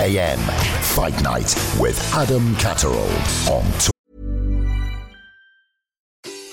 [0.00, 0.38] AM
[0.96, 3.10] Fight Night with Adam Catterall
[3.52, 3.70] on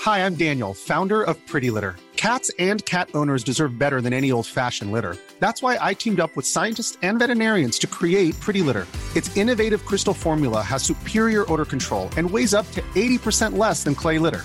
[0.02, 1.96] Hi, I'm Daniel, founder of Pretty Litter.
[2.16, 5.16] Cats and cat owners deserve better than any old fashioned litter.
[5.40, 8.86] That's why I teamed up with scientists and veterinarians to create Pretty Litter.
[9.16, 13.94] Its innovative crystal formula has superior odor control and weighs up to 80% less than
[13.94, 14.44] clay litter.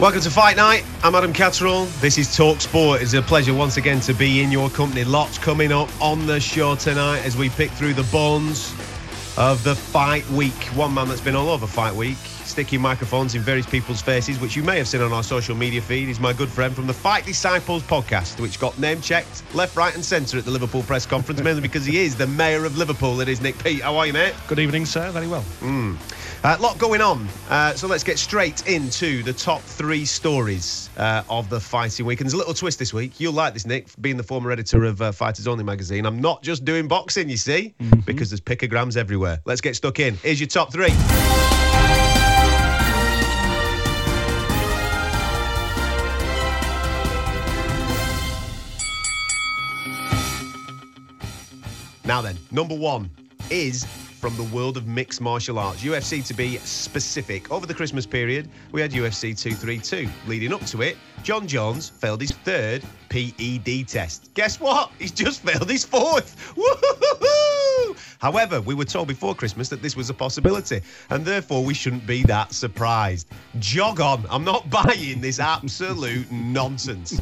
[0.00, 0.84] Welcome to Fight Night.
[1.04, 1.84] I'm Adam Catterall.
[2.00, 3.00] This is Talk Sport.
[3.00, 5.04] It's a pleasure once again to be in your company.
[5.04, 8.74] Lots coming up on the show tonight as we pick through the bones
[9.38, 10.52] of the fight week.
[10.74, 14.56] One man that's been all over fight week, sticking microphones in various people's faces, which
[14.56, 16.92] you may have seen on our social media feed, is my good friend from the
[16.92, 21.06] Fight Disciples podcast, which got name checked left, right, and centre at the Liverpool press
[21.06, 23.20] conference, mainly because he is the mayor of Liverpool.
[23.20, 23.82] It is Nick Peet.
[23.82, 24.34] How are you, mate?
[24.48, 25.08] Good evening, sir.
[25.12, 25.42] Very well.
[25.60, 25.94] Hmm.
[26.44, 27.26] A uh, lot going on.
[27.48, 32.20] Uh, so let's get straight into the top three stories uh, of the fighting week.
[32.20, 33.18] And there's a little twist this week.
[33.18, 36.04] You'll like this, Nick, being the former editor of uh, Fighters Only magazine.
[36.04, 37.74] I'm not just doing boxing, you see,
[38.04, 39.40] because there's picograms everywhere.
[39.46, 40.16] Let's get stuck in.
[40.16, 40.90] Here's your top three.
[52.04, 53.08] Now then, number one
[53.48, 53.86] is
[54.24, 57.52] from the world of mixed martial arts, UFC to be specific.
[57.52, 60.08] Over the Christmas period, we had UFC 232.
[60.26, 64.32] Leading up to it, Jon Jones failed his third PED test.
[64.32, 64.90] Guess what?
[64.98, 66.54] He's just failed his fourth.
[68.18, 70.80] However, we were told before Christmas that this was a possibility,
[71.10, 73.28] and therefore we shouldn't be that surprised.
[73.58, 74.24] Jog on.
[74.30, 77.20] I'm not buying this absolute nonsense.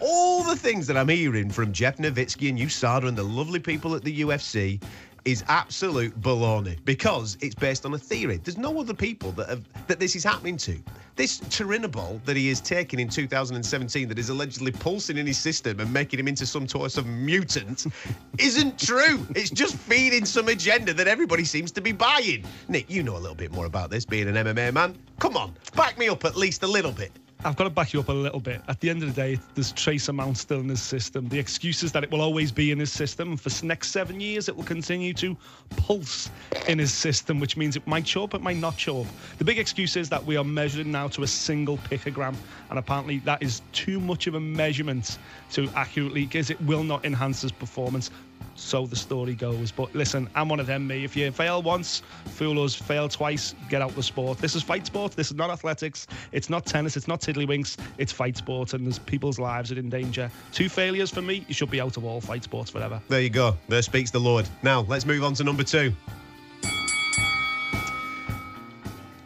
[0.00, 3.94] All the things that I'm hearing from Jeff Novitzky and USADA and the lovely people
[3.94, 4.82] at the UFC
[5.26, 8.36] is absolute baloney because it's based on a theory.
[8.38, 10.78] There's no other people that have that this is happening to.
[11.16, 15.80] This Turinabol that he is taking in 2017 that is allegedly pulsing in his system
[15.80, 17.86] and making him into some sort of mutant
[18.38, 19.26] isn't true.
[19.34, 22.44] It's just feeding some agenda that everybody seems to be buying.
[22.68, 24.96] Nick, you know a little bit more about this being an MMA man.
[25.18, 27.10] Come on, back me up at least a little bit.
[27.46, 28.60] I've got to back you up a little bit.
[28.66, 31.28] At the end of the day, there's trace amounts still in his system.
[31.28, 33.36] The excuse is that it will always be in his system.
[33.36, 35.36] For the next seven years, it will continue to
[35.76, 36.28] pulse
[36.66, 39.12] in his system, which means it might show up, it might not show up.
[39.38, 42.36] The big excuse is that we are measuring now to a single picogram,
[42.68, 45.18] and apparently that is too much of a measurement
[45.50, 48.10] to accurately, because it will not enhance his performance
[48.56, 49.70] so the story goes.
[49.70, 51.04] But listen, I'm one of them, me.
[51.04, 52.74] If you fail once, fool us.
[52.74, 54.38] Fail twice, get out the sport.
[54.38, 55.12] This is fight sport.
[55.12, 56.06] This is not athletics.
[56.32, 56.96] It's not tennis.
[56.96, 57.76] It's not tiddlywinks.
[57.98, 60.30] It's fight sport, and there's people's lives are in danger.
[60.52, 63.00] Two failures for me, you should be out of all fight sports forever.
[63.08, 63.56] There you go.
[63.68, 64.48] There speaks the Lord.
[64.62, 65.92] Now, let's move on to number two.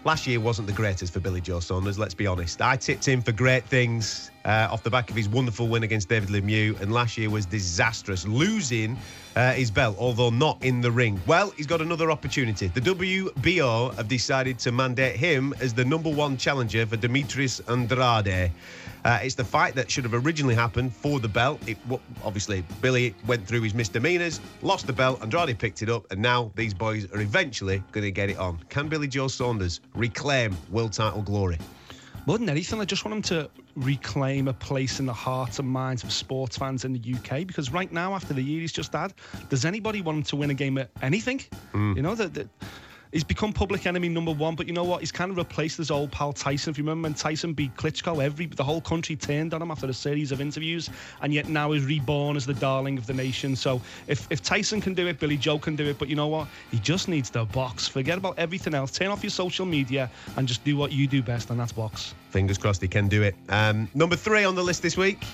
[0.02, 2.62] Last year wasn't the greatest for Billy Joe Saunders, let's be honest.
[2.62, 6.08] I tipped him for great things uh, off the back of his wonderful win against
[6.08, 8.97] David Lemieux, and last year was disastrous, losing
[9.37, 11.20] uh, his belt, although not in the ring.
[11.26, 12.69] Well, he's got another opportunity.
[12.69, 18.50] The WBO have decided to mandate him as the number one challenger for Demetrius Andrade.
[19.05, 21.61] Uh, it's the fight that should have originally happened for the belt.
[21.67, 21.79] It
[22.25, 25.23] obviously Billy went through his misdemeanors, lost the belt.
[25.23, 28.58] Andrade picked it up, and now these boys are eventually going to get it on.
[28.69, 31.58] Can Billy Joe Saunders reclaim world title glory?
[32.26, 35.67] More than anything, I just want him to reclaim a place in the hearts and
[35.67, 37.47] minds of sports fans in the UK.
[37.47, 39.14] Because right now, after the year he's just had,
[39.49, 41.43] does anybody want him to win a game at anything?
[41.73, 41.97] Mm.
[41.97, 42.47] You know that
[43.12, 44.54] he's become public enemy number one.
[44.54, 45.00] But you know what?
[45.00, 46.70] He's kind of replaced his old pal Tyson.
[46.70, 49.86] If you remember when Tyson beat Klitschko, every the whole country turned on him after
[49.86, 50.90] a series of interviews,
[51.22, 53.56] and yet now he's reborn as the darling of the nation.
[53.56, 55.98] So if if Tyson can do it, Billy Joe can do it.
[55.98, 56.48] But you know what?
[56.70, 57.88] He just needs the box.
[57.88, 58.90] Forget about everything else.
[58.90, 62.14] Turn off your social media and just do what you do best, and that's box.
[62.30, 63.34] Fingers crossed he can do it.
[63.48, 65.24] Um, number three on the list this week.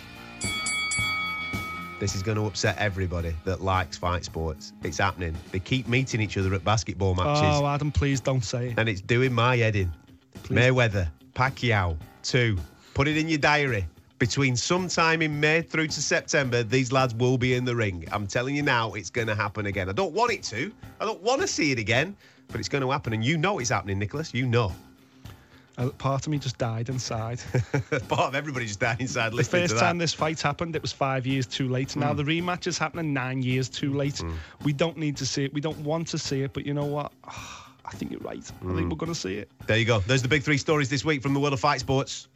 [1.98, 4.74] This is going to upset everybody that likes fight sports.
[4.82, 5.34] It's happening.
[5.50, 7.58] They keep meeting each other at basketball matches.
[7.58, 8.74] Oh, Adam, please don't say it.
[8.78, 9.90] And it's doing my head in.
[10.42, 10.58] Please.
[10.58, 12.58] Mayweather, Pacquiao, two.
[12.92, 13.86] Put it in your diary.
[14.18, 18.06] Between sometime in May through to September, these lads will be in the ring.
[18.12, 19.88] I'm telling you now, it's going to happen again.
[19.88, 20.72] I don't want it to.
[21.00, 22.14] I don't want to see it again,
[22.48, 23.14] but it's going to happen.
[23.14, 24.34] And you know it's happening, Nicholas.
[24.34, 24.72] You know.
[25.98, 27.40] Part of me just died inside.
[28.08, 29.32] part of everybody just died inside.
[29.32, 31.88] The first time this fight happened, it was five years too late.
[31.88, 31.96] Mm.
[31.96, 34.14] Now the rematch is happening nine years too late.
[34.14, 34.34] Mm.
[34.64, 35.52] We don't need to see it.
[35.52, 36.54] We don't want to see it.
[36.54, 37.12] But you know what?
[37.88, 38.40] I think you're right.
[38.40, 38.72] Mm.
[38.72, 38.90] I think mm.
[38.90, 39.50] we're going to see it.
[39.66, 40.00] There you go.
[40.00, 42.28] There's the big three stories this week from the world of fight sports.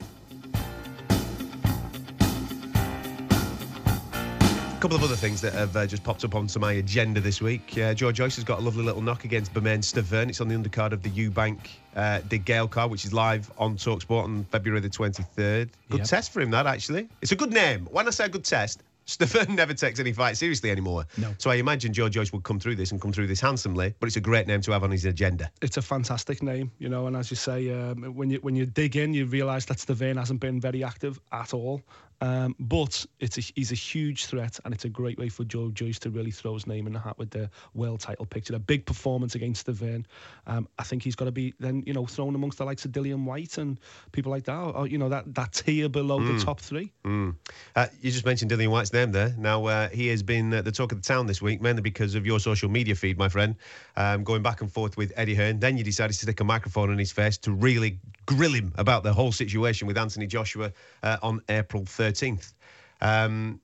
[4.81, 7.77] Couple of other things that have uh, just popped up onto my agenda this week.
[7.77, 10.31] Uh, Joe Joyce has got a lovely little knock against Bermane Stiverne.
[10.31, 11.59] It's on the undercard of the Eubank
[11.97, 15.69] uh, De Gale card, which is live on Talksport on February the 23rd.
[15.91, 16.07] Good yep.
[16.07, 17.11] test for him, that actually.
[17.21, 17.89] It's a good name.
[17.91, 21.05] When I say a good test, Stiverne never takes any fight seriously anymore.
[21.19, 21.35] No.
[21.37, 24.07] So I imagine Joe Joyce would come through this and come through this handsomely, but
[24.07, 25.51] it's a great name to have on his agenda.
[25.61, 28.65] It's a fantastic name, you know, and as you say, um, when you when you
[28.65, 31.83] dig in, you realise that Stiverne hasn't been very active at all.
[32.21, 35.71] Um, but it's a, he's a huge threat, and it's a great way for Joe
[35.71, 38.55] Joyce to really throw his name in the hat with the world title picture.
[38.55, 40.05] A big performance against Stiverne.
[40.47, 42.93] Um, I think he's got to be then you know thrown amongst the likes of
[42.93, 43.81] Dillian Whyte and
[44.13, 46.39] people like that, or, you know that that tier below mm.
[46.39, 46.93] the top three.
[47.05, 47.37] Mm.
[47.75, 49.35] Uh, you just mentioned Dillian Whyte's name there.
[49.39, 52.15] Now uh, he has been uh, the talk of the town this week, mainly because
[52.15, 53.57] of your social media feed, my friend,
[53.97, 55.59] um, going back and forth with Eddie Hearn.
[55.59, 59.03] Then you decided to stick a microphone in his face to really grill him about
[59.03, 60.73] the whole situation with Anthony Joshua
[61.03, 62.53] uh, on April 13th.
[63.01, 63.61] Um,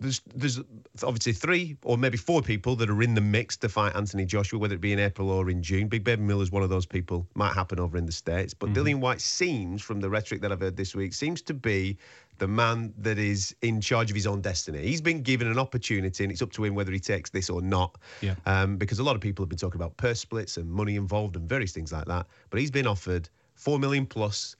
[0.00, 0.60] there's there's
[1.02, 4.58] obviously three or maybe four people that are in the mix to fight Anthony Joshua,
[4.58, 5.88] whether it be in April or in June.
[5.88, 7.26] Big Baby is one of those people.
[7.34, 8.54] Might happen over in the States.
[8.54, 8.86] But mm-hmm.
[8.86, 11.98] Dillian Whyte seems, from the rhetoric that I've heard this week, seems to be
[12.38, 14.86] the man that is in charge of his own destiny.
[14.86, 17.60] He's been given an opportunity, and it's up to him whether he takes this or
[17.60, 17.98] not.
[18.20, 18.36] Yeah.
[18.46, 21.34] Um, because a lot of people have been talking about purse splits and money involved
[21.34, 22.26] and various things like that.
[22.50, 24.54] But he's been offered four million plus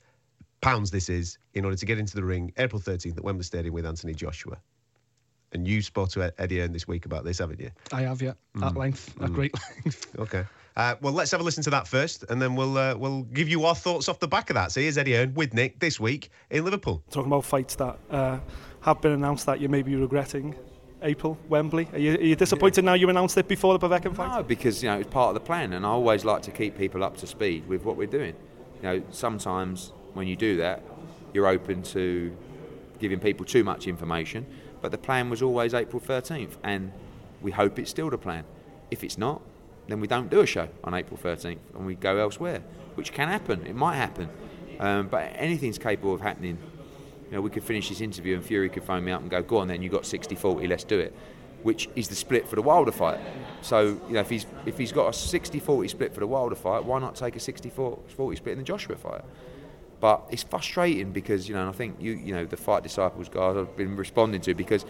[0.60, 0.90] pounds.
[0.90, 3.86] This is in order to get into the ring April 13th at Wembley Stadium with
[3.86, 4.58] Anthony Joshua.
[5.52, 7.70] And you spoke to Eddie Hearn this week about this, haven't you?
[7.90, 10.14] I have, yeah, at length, at great length.
[10.18, 10.44] Okay.
[10.76, 13.48] Uh, well, let's have a listen to that first, and then we'll uh, we'll give
[13.48, 14.70] you our thoughts off the back of that.
[14.70, 17.02] So here's Eddie Hearn with Nick this week in Liverpool.
[17.10, 18.38] Talking about fights that uh,
[18.82, 20.54] have been announced that you may be regretting.
[21.02, 21.88] April, Wembley.
[21.92, 24.36] Are you, are you disappointed now you announced it before the Povetkin fight?
[24.36, 26.76] No, because you know it's part of the plan, and I always like to keep
[26.76, 28.34] people up to speed with what we're doing.
[28.80, 30.82] You know, sometimes when you do that,
[31.32, 32.36] you're open to
[32.98, 34.44] giving people too much information.
[34.80, 36.92] But the plan was always April 13th, and
[37.40, 38.44] we hope it's still the plan.
[38.90, 39.40] If it's not,
[39.86, 42.62] then we don't do a show on April 13th, and we go elsewhere,
[42.94, 43.66] which can happen.
[43.66, 44.28] It might happen,
[44.78, 46.58] um, but anything's capable of happening
[47.30, 49.42] you know, we could finish this interview and Fury could phone me up and go,
[49.42, 51.14] go on then, you've got 60-40, let's do it.
[51.62, 53.18] Which is the split for the Wilder fight.
[53.60, 56.84] So, you know, if he's if he's got a 60-40 split for the Wilder fight,
[56.84, 59.22] why not take a 60-40 split in the Joshua fight?
[60.00, 63.28] But it's frustrating because, you know, and I think you you know, the Fight Disciples
[63.28, 64.84] guys I've been responding to because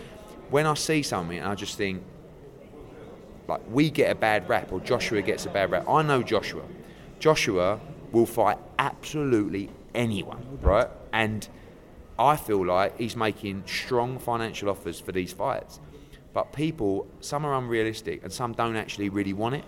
[0.50, 2.02] when I see something I just think
[3.48, 5.88] like we get a bad rap or Joshua gets a bad rap.
[5.88, 6.62] I know Joshua.
[7.18, 7.80] Joshua
[8.12, 10.88] will fight absolutely anyone, right?
[11.12, 11.48] And
[12.18, 15.80] I feel like he's making strong financial offers for these fights.
[16.34, 19.64] But people, some are unrealistic and some don't actually really want it.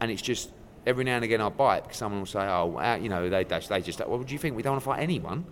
[0.00, 0.50] And it's just
[0.86, 3.44] every now and again I buy it because someone will say, oh, you know, they,
[3.44, 5.44] they, they just, well, do you think we don't want to fight anyone?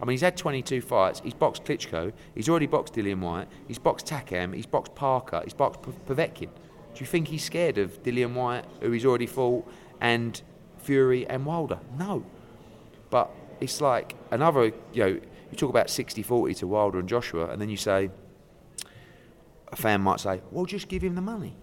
[0.00, 1.20] I mean, he's had 22 fights.
[1.20, 2.12] He's boxed Klitschko.
[2.34, 3.48] He's already boxed Dillian Whyte.
[3.66, 4.54] He's boxed Takam.
[4.54, 5.40] He's boxed Parker.
[5.44, 6.50] He's boxed P- Povetkin.
[6.94, 9.66] Do you think he's scared of Dillian Whyte, who he's already fought,
[10.00, 10.40] and
[10.78, 11.78] Fury and Wilder?
[11.96, 12.24] No.
[13.10, 17.48] But it's like another, you know, you talk about 60 40 to Wilder and Joshua,
[17.48, 18.10] and then you say,
[19.68, 21.56] a fan might say, well, just give him the money.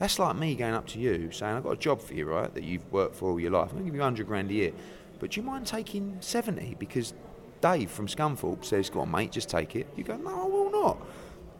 [0.00, 2.52] That's like me going up to you saying, I've got a job for you, right,
[2.54, 3.68] that you've worked for all your life.
[3.70, 4.72] I'm going to give you 100 grand a year.
[5.18, 6.76] But do you mind taking 70?
[6.78, 7.12] Because
[7.60, 9.86] Dave from Scunthorpe says, go on, mate, just take it.
[9.96, 10.96] You go, no, I will not.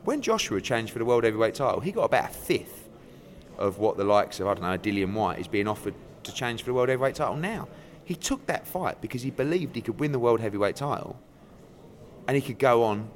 [0.04, 2.88] When Joshua changed for the World Heavyweight title, he got about a fifth
[3.58, 6.62] of what the likes of, I don't know, Dillian Whyte is being offered to change
[6.62, 7.68] for the World Heavyweight title now.
[8.06, 11.20] He took that fight because he believed he could win the World Heavyweight title
[12.26, 13.10] and he could go on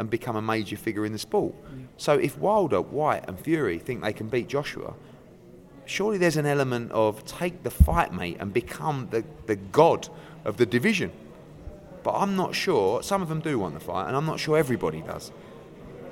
[0.00, 1.54] and become a major figure in the sport.
[1.98, 4.94] So if Wilder, Whyte, and Fury think they can beat Joshua,
[5.84, 10.08] surely there's an element of take the fight, mate, and become the, the god
[10.46, 11.12] of the division.
[12.02, 14.56] But I'm not sure, some of them do want the fight, and I'm not sure
[14.56, 15.32] everybody does.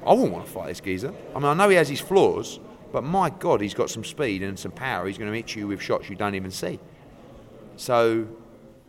[0.06, 1.14] I wouldn't want to fight this geezer.
[1.34, 2.60] I mean, I know he has his flaws,
[2.92, 5.06] but my God, he's got some speed and some power.
[5.06, 6.78] He's going to hit you with shots you don't even see.
[7.76, 8.28] So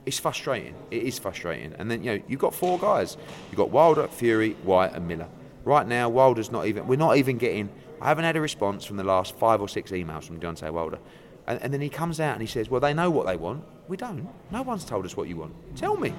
[0.06, 0.76] it's frustrating.
[0.92, 1.74] It is frustrating.
[1.78, 3.18] And then you know you've got four guys.
[3.50, 5.28] You've got Wilder, Fury, Whyte, and Miller.
[5.66, 6.88] Right now, Wilder's not even.
[6.88, 7.70] We're not even getting.
[8.02, 11.00] I haven't had a response from the last five or six emails from Deontay Wilder.
[11.48, 13.64] And, and then he comes out and he says, "Well, they know what they want.
[13.88, 14.30] We don't.
[14.52, 15.54] No one's told us what you want.
[15.76, 16.14] Tell me.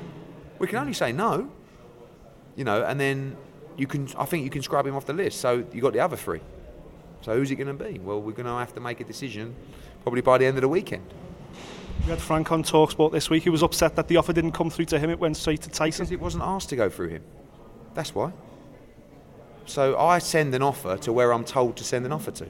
[0.58, 1.50] We can only say no.
[2.56, 2.84] You know.
[2.84, 3.36] And then
[3.76, 4.08] you can.
[4.18, 5.40] I think you can scrub him off the list.
[5.40, 6.40] So you got the other three.
[7.22, 7.98] So who's it going to be?
[7.98, 9.54] Well, we're going to have to make a decision
[10.02, 11.04] probably by the end of the weekend.
[12.04, 13.42] We had Frank on Talksport this week.
[13.42, 15.10] He was upset that the offer didn't come through to him.
[15.10, 16.04] It went straight to Tyson.
[16.04, 17.22] Because it wasn't asked to go through him.
[17.94, 18.32] That's why.
[19.66, 22.48] So I send an offer to where I'm told to send an offer to.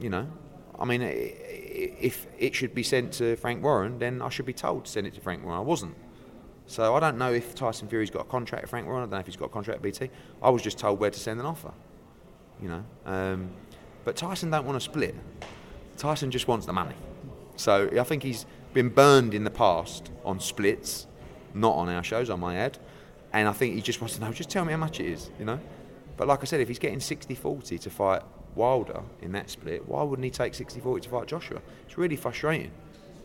[0.00, 0.28] You know,
[0.78, 4.84] I mean, if it should be sent to Frank Warren, then I should be told
[4.84, 5.58] to send it to Frank Warren.
[5.58, 5.94] I wasn't.
[6.66, 9.00] So I don't know if Tyson Fury's got a contract with Frank Warren.
[9.00, 10.10] I don't know if he's got a contract BT.
[10.42, 11.72] I was just told where to send an offer.
[12.62, 13.50] You know, um,
[14.04, 15.16] but Tyson don't want to split.
[15.96, 16.94] Tyson just wants the money.
[17.60, 21.06] So I think he's been burned in the past on splits,
[21.52, 22.78] not on our shows, on my add.
[23.34, 25.30] And I think he just wants to know, just tell me how much it is,
[25.38, 25.60] you know?
[26.16, 28.22] But like I said, if he's getting 60 40 to fight
[28.54, 31.60] Wilder in that split, why wouldn't he take 60 40 to fight Joshua?
[31.86, 32.70] It's really frustrating.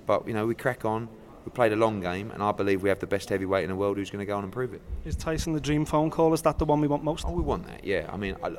[0.06, 1.08] But, you know, we crack on.
[1.46, 3.76] We played a long game, and I believe we have the best heavyweight in the
[3.78, 4.82] world who's going to go on and prove it.
[5.06, 6.34] Is Tyson the dream phone call?
[6.34, 7.24] Is that the one we want most?
[7.26, 8.10] Oh, we want that, yeah.
[8.12, 8.58] I mean, I,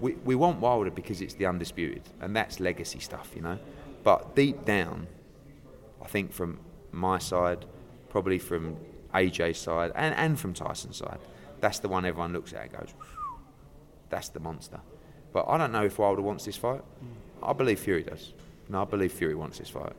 [0.00, 3.58] we, we want Wilder because it's the undisputed, and that's legacy stuff, you know?
[4.04, 5.08] But deep down,
[6.08, 6.58] I think from
[6.90, 7.66] my side,
[8.08, 8.78] probably from
[9.14, 11.18] AJ's side, and, and from Tyson's side,
[11.60, 12.94] that's the one everyone looks at and goes,
[14.08, 14.80] that's the monster.
[15.34, 16.80] But I don't know if Wilder wants this fight.
[17.42, 18.32] I believe Fury does.
[18.70, 19.92] No, I believe Fury wants this fight.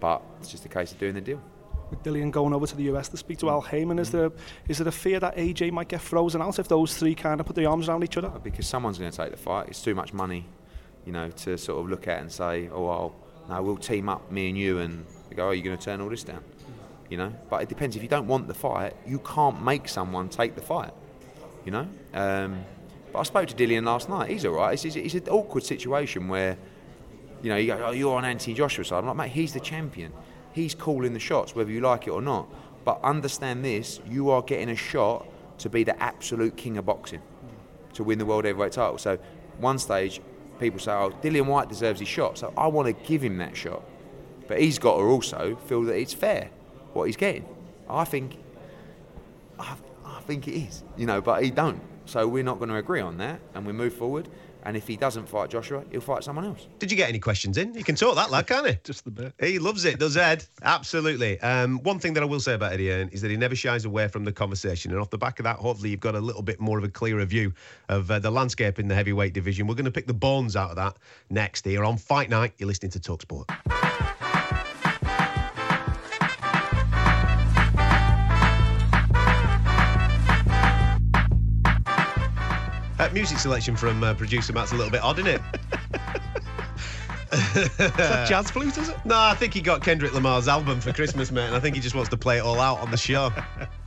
[0.00, 1.42] But it's just a case of doing the deal.
[1.90, 4.12] With Dillian going over to the US to speak to Al Haymon, is mm.
[4.12, 4.32] there
[4.68, 7.46] is there a fear that AJ might get frozen out if those three kind of
[7.46, 8.30] put their arms around each other?
[8.42, 9.68] Because someone's going to take the fight.
[9.68, 10.46] It's too much money,
[11.04, 14.30] you know, to sort of look at and say, oh, well, no, we'll team up,
[14.30, 16.42] me and you, and they go, oh, you're going to turn all this down,
[17.10, 17.32] you know.
[17.50, 17.96] But it depends.
[17.96, 20.92] If you don't want the fight, you can't make someone take the fight,
[21.64, 21.88] you know.
[22.14, 22.64] Um,
[23.12, 24.30] but I spoke to Dillian last night.
[24.30, 24.72] He's all right.
[24.72, 26.56] It's, it's, it's an awkward situation where,
[27.42, 28.98] you know, you go, oh, you're on Anthony Joshua side.
[28.98, 30.12] I'm like, mate, he's the champion.
[30.52, 32.48] He's calling the shots, whether you like it or not.
[32.84, 35.26] But understand this: you are getting a shot
[35.58, 37.22] to be the absolute king of boxing.
[37.94, 38.98] to win the world heavyweight title.
[38.98, 39.18] So
[39.58, 40.20] one stage,
[40.62, 43.56] people say, "Oh, Dillian Whyte deserves his shot," so I want to give him that
[43.56, 43.82] shot,
[44.48, 46.48] but he's got to also feel that it's fair
[46.94, 47.44] what he's getting.
[47.88, 48.36] I think,
[49.58, 51.80] I, I think it is, you know, but he don't.
[52.06, 54.28] So we're not going to agree on that, and we move forward.
[54.64, 56.66] And if he doesn't fight Joshua, he'll fight someone else.
[56.78, 57.74] Did you get any questions in?
[57.74, 58.78] You can talk that lad, can't he?
[58.84, 59.34] Just the bit.
[59.40, 60.44] He loves it, does Ed?
[60.62, 61.40] Absolutely.
[61.40, 63.84] Um, one thing that I will say about Eddie Hearn is that he never shies
[63.84, 64.92] away from the conversation.
[64.92, 66.88] And off the back of that, hopefully, you've got a little bit more of a
[66.88, 67.52] clearer view
[67.88, 69.66] of uh, the landscape in the heavyweight division.
[69.66, 70.96] We're going to pick the bones out of that
[71.30, 72.54] next here on Fight Night.
[72.58, 74.21] You're listening to Talksport.
[83.02, 85.40] Uh, music selection from uh, producer Matt's a little bit odd, isn't it?
[87.32, 88.96] Is that jazz flute, is it?
[89.04, 91.82] No, I think he got Kendrick Lamar's album for Christmas, mate, and I think he
[91.82, 93.32] just wants to play it all out on the show.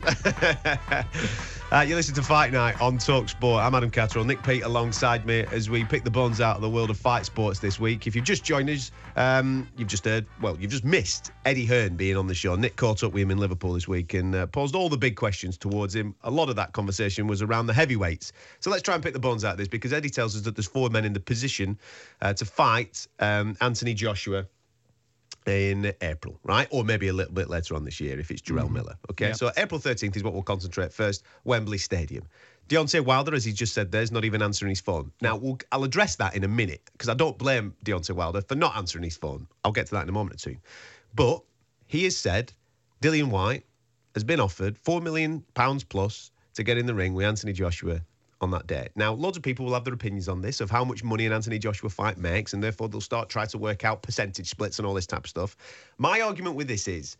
[1.71, 3.63] uh, you listen to Fight Night on Talk Sport.
[3.63, 6.69] I'm Adam Catterall, Nick Peet alongside me as we pick the bones out of the
[6.69, 8.05] world of fight sports this week.
[8.05, 11.95] If you've just joined us, um, you've just heard, well, you've just missed Eddie Hearn
[11.95, 12.55] being on the show.
[12.55, 15.15] Nick caught up with him in Liverpool this week and uh, posed all the big
[15.15, 16.13] questions towards him.
[16.23, 18.31] A lot of that conversation was around the heavyweights.
[18.59, 20.55] So let's try and pick the bones out of this because Eddie tells us that
[20.55, 21.79] there's four men in the position
[22.21, 24.45] uh, to fight um, Anthony Joshua
[25.45, 26.67] in April, right?
[26.71, 28.73] Or maybe a little bit later on this year if it's Jarrell mm-hmm.
[28.73, 28.95] Miller.
[29.11, 29.33] Okay, Yeah.
[29.33, 31.23] so April 13th is what we'll concentrate first.
[31.43, 32.25] Wembley Stadium.
[32.67, 35.11] Deontay Wilder, as he just said, there's not even answering his phone.
[35.21, 38.55] Now, we'll, I'll address that in a minute because I don't blame Deontay Wilder for
[38.55, 39.47] not answering his phone.
[39.63, 40.57] I'll get to that in a moment or two.
[41.13, 41.43] But
[41.85, 42.51] he has said
[43.01, 43.65] Dillian Whyte
[44.15, 45.43] has been offered £4 million
[45.89, 48.01] plus to get in the ring with Anthony Joshua
[48.41, 48.87] on that day.
[48.95, 51.33] Now, loads of people will have their opinions on this of how much money an
[51.33, 54.85] Anthony Joshua fight makes, and therefore they'll start trying to work out percentage splits and
[54.85, 55.55] all this type of stuff.
[55.97, 57.17] My argument with this is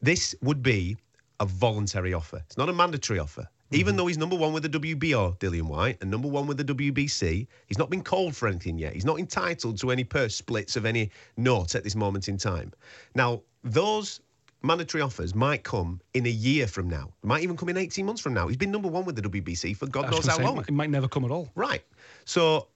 [0.00, 0.96] this would be
[1.40, 2.38] a voluntary offer.
[2.46, 3.48] It's not a mandatory offer.
[3.70, 3.96] Even mm-hmm.
[3.98, 7.46] though he's number one with the WBO, Dillian Whyte, and number one with the WBC,
[7.66, 8.94] he's not been called for anything yet.
[8.94, 12.72] He's not entitled to any purse splits of any note at this moment in time.
[13.14, 14.20] Now, those
[14.62, 17.12] mandatory offers might come in a year from now.
[17.22, 18.48] Might even come in 18 months from now.
[18.48, 20.58] He's been number one with the WBC for God knows how say, long.
[20.58, 21.50] It might never come at all.
[21.54, 21.82] Right.
[22.24, 22.68] So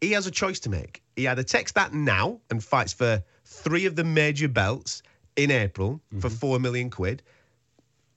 [0.00, 1.02] he has a choice to make.
[1.16, 5.02] He either takes that now and fights for three of the major belts
[5.36, 6.36] in April for mm-hmm.
[6.36, 7.22] four million quid,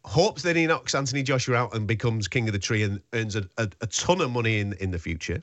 [0.03, 3.35] hopes that he knocks Anthony Joshua out and becomes king of the tree and earns
[3.35, 5.41] a, a, a ton of money in, in the future.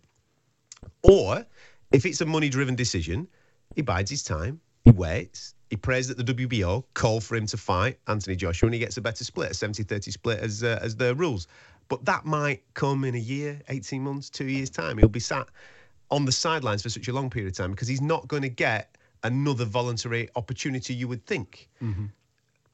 [1.02, 1.44] Or
[1.92, 3.28] if it's a money driven decision,
[3.74, 7.56] he bides his time, he waits, he prays that the WBO call for him to
[7.56, 10.78] fight Anthony Joshua and he gets a better split, a 70 30 split as, uh,
[10.82, 11.48] as the rules.
[11.88, 14.98] But that might come in a year, 18 months, two years' time.
[14.98, 15.48] He'll be sat
[16.10, 18.50] on the sidelines for such a long period of time because he's not going to
[18.50, 21.70] get another voluntary opportunity, you would think.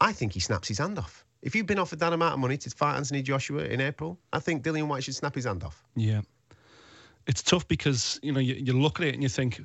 [0.01, 1.23] I think he snaps his hand off.
[1.41, 4.39] If you've been offered that amount of money to fight Anthony Joshua in April, I
[4.39, 5.85] think Dillian Whyte should snap his hand off.
[5.95, 6.19] Yeah.
[7.27, 9.61] It's tough because, you know, you, you look at it and you think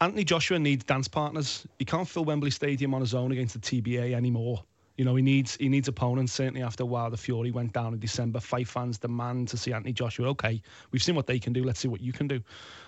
[0.00, 1.66] Anthony Joshua needs dance partners.
[1.78, 4.62] He can't fill Wembley Stadium on his own against the TBA anymore.
[4.96, 6.32] You know, he needs he needs opponents.
[6.32, 9.92] Certainly after while the Fury went down in December, fight fans demand to see Anthony
[9.92, 10.28] Joshua.
[10.30, 11.62] Okay, we've seen what they can do.
[11.62, 12.40] Let's see what you can do.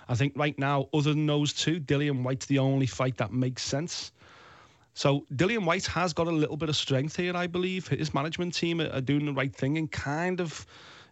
[0.09, 3.63] I think right now, other than those two, Dillian Whyte's the only fight that makes
[3.63, 4.11] sense.
[4.93, 7.87] So Dillian Whyte has got a little bit of strength here, I believe.
[7.87, 10.65] His management team are doing the right thing and kind of,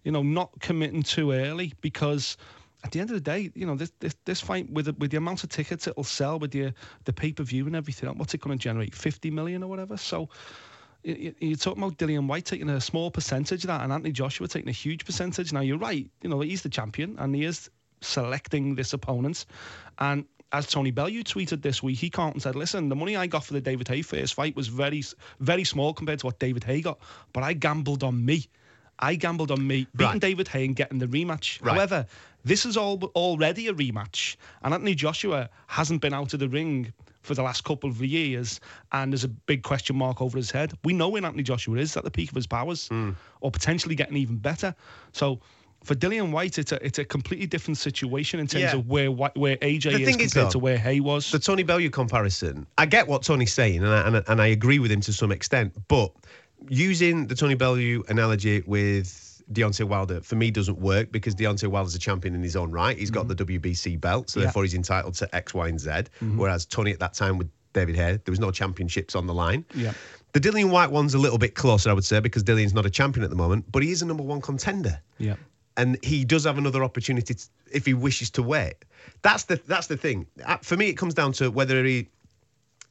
[0.04, 2.36] you know, not committing too early because
[2.84, 5.12] at the end of the day, you know, this this, this fight with the, with
[5.12, 6.74] the amount of tickets it'll sell with the
[7.06, 8.96] the pay per view and everything, what's it going to generate?
[8.96, 9.98] Fifty million or whatever.
[9.98, 10.30] So.
[11.02, 14.68] You're talking about Dillian Whyte taking a small percentage of that, and Anthony Joshua taking
[14.68, 15.54] a huge percentage.
[15.54, 17.70] Now you're right, you know he's the champion, and he is
[18.02, 19.46] selecting this opponent.
[20.00, 23.28] And as Tony Bellew tweeted this week, he came and said, "Listen, the money I
[23.28, 25.02] got for the David Haye first fight was very,
[25.40, 27.00] very small compared to what David Haye got,
[27.32, 28.50] but I gambled on me.
[29.00, 30.22] I gambled on me beating Right.
[30.22, 31.64] David Haye and getting the rematch.
[31.64, 31.76] Right.
[31.76, 32.06] However,
[32.44, 36.94] this is all already a rematch, and Anthony Joshua hasn't been out of the ring."
[37.22, 38.62] For the last couple of years,
[38.94, 40.72] and there's a big question mark over his head.
[40.86, 43.12] We know when Anthony Joshua is at the peak of his powers, Hmm.
[43.42, 44.74] or potentially getting even better.
[45.12, 45.42] So,
[45.84, 48.76] for Dillian Whyte, it's a it's a completely different situation in terms Yeah.
[48.78, 51.30] of where where AJ The is compared is, though, to where Haye was.
[51.30, 54.48] The Tony Bellew comparison, I get what Tony's saying, and I, and, I, and I
[54.48, 55.74] agree with him to some extent.
[55.90, 56.14] But
[56.70, 61.96] using the Tony Bellew analogy with Deontay Wilder for me doesn't work because Deontay Wilder's
[61.96, 62.98] a champion in his own right.
[62.98, 64.46] He's got the WBC belt, so Yeah.
[64.46, 65.92] therefore he's entitled to X, Y, and Z.
[66.36, 69.66] Whereas Tony at that time with David Haye, there was no championships on the line.
[69.74, 69.94] Yeah.
[70.34, 72.90] The Dillian Whyte one's a little bit closer, I would say, because Dillian's not a
[72.90, 75.36] champion at the moment, but he is a number one contender yeah.
[75.78, 78.76] and he does have another opportunity to, if he wishes to wait.
[79.24, 80.28] That's the that's the thing.
[80.46, 82.08] Uh, For me, it comes down to whether he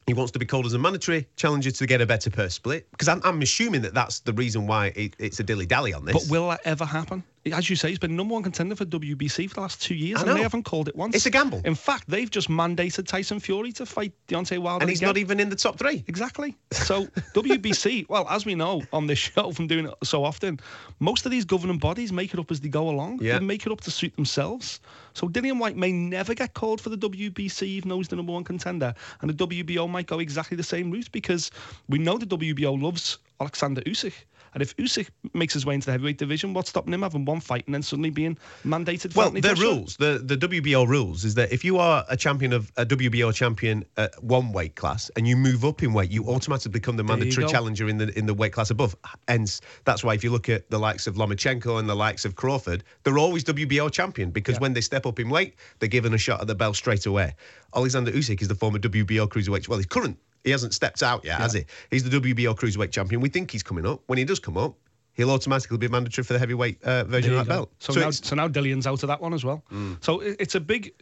[0.09, 2.89] he wants to be called as a mandatory challenger to get a better purse split.
[2.91, 6.03] Because I'm, I'm assuming that that's the reason why it, it's a dilly dally on
[6.03, 6.13] this.
[6.13, 7.23] But will that ever happen?
[7.53, 10.21] As you say, he's been number one contender for WBC for the last two years,
[10.21, 11.15] and they haven't called it once.
[11.15, 11.61] It's a gamble.
[11.63, 15.09] In fact, they've just mandated Tyson Fury to fight Deontay Wilder, and he's again.
[15.09, 16.03] not even in the top three.
[16.07, 16.55] Exactly.
[16.89, 20.59] So WBC, well, as we know on this show from doing it so often,
[20.99, 23.19] most of these governing bodies make it up as they go along.
[23.21, 23.37] Yeah.
[23.37, 24.79] They make it up to suit themselves.
[25.13, 28.31] So Dillian Whyte may never get called for the WBC even though he's the number
[28.31, 28.93] one contender.
[29.21, 31.51] And the WBO might go exactly the same route because
[31.87, 34.13] we know the WBO loves Alexander Usyk.
[34.59, 37.39] And if Usyk makes his way into the heavyweight division, what's stopping him having one
[37.39, 39.63] fight and then suddenly being mandated for Well, Anthony the Joshua?
[39.69, 43.33] rules, the, the WBO rules, is that if you are a champion of a WBO
[43.33, 47.05] champion at one weight class and you move up in weight, you automatically become the
[47.05, 48.97] mandatory challenger in the in the weight class above.
[49.29, 52.35] Hence, that's why if you look at the likes of Lomachenko and the likes of
[52.35, 54.59] Crawford, they're always WBO champion because Yeah.
[54.59, 57.33] when they step up in weight, they're given a shot at the belt straight away.
[57.73, 59.69] Alexander Usyk is the former WBO cruiserweight.
[59.69, 60.17] Well, he's current.
[60.43, 61.65] He hasn't stepped out yet, has he?
[61.91, 63.21] He's the WBO cruiserweight champion.
[63.21, 64.01] We think he's coming up.
[64.07, 64.75] When he does come up,
[65.13, 67.55] he'll automatically be mandatory for the heavyweight uh, version of that go.
[67.55, 67.71] belt.
[67.79, 69.63] So, now, so now Dillian's out of that one as well.
[70.01, 70.93] So it, it's a big,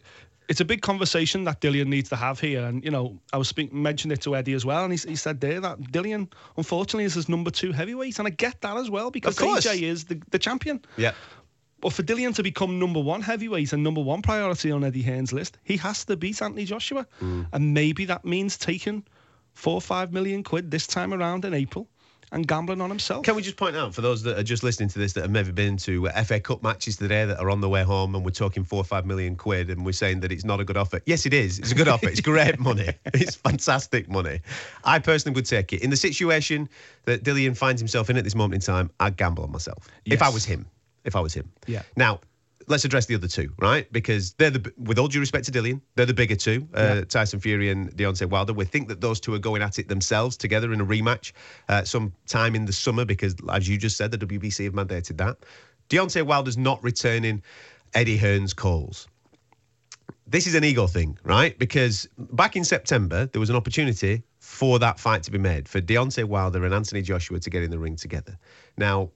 [0.48, 2.64] it's a big conversation that Dillian needs to have here.
[2.64, 5.14] And you know, I was speak, mentioned it to Eddie as well, and he, he
[5.14, 8.90] said there that Dillian, unfortunately, is his number two heavyweight, and I get that as
[8.90, 9.36] well because.
[9.36, 10.84] AJ is the, the champion.
[10.96, 11.12] yeah.
[11.80, 15.32] But for Dillian to become number one heavyweight and number one priority on Eddie Hearn's
[15.32, 19.04] list, he has to beat Anthony Joshua, and maybe that means taking
[19.58, 21.88] four or five million quid this time around in April
[22.30, 23.24] and gambling on himself.
[23.24, 25.32] Can we just point out for those that are just listening to this that have
[25.32, 28.24] never been to uh, FA Cup matches today that are on the way home and
[28.24, 30.76] we're talking four or five million quid and we're saying that it's not a good
[30.76, 31.00] offer?
[31.06, 31.58] Yes, it is.
[31.58, 32.08] It's a good offer.
[32.08, 32.90] It's great money.
[33.06, 34.40] It's fantastic money.
[34.84, 35.82] I personally would take it.
[35.82, 36.68] In the situation
[37.06, 39.88] that Dillian finds himself in at this moment in time, I'd gamble on myself.
[40.04, 40.66] If I was him.
[41.04, 41.50] If I was him.
[41.66, 41.82] Yeah.
[41.96, 42.20] Now,
[42.68, 43.90] let's address the other two, right?
[43.92, 47.40] Because they're the, with all due respect to Dillian, they're the bigger two, uh, Tyson
[47.40, 48.52] Fury and Deontay Wilder.
[48.52, 51.32] We think that those two are going at it themselves together in a rematch
[51.68, 55.38] uh, sometime in the summer because, as you just said, the WBC have mandated that.
[55.88, 57.42] Deontay Wilder's not returning
[57.94, 59.08] Eddie Hearn's calls.
[60.26, 61.58] This is an ego thing, right?
[61.58, 65.80] Because back in September, there was an opportunity for that fight to be made, for
[65.80, 68.38] Deontay Wilder and Anthony Joshua to get in the ring together.
[68.76, 69.10] Now,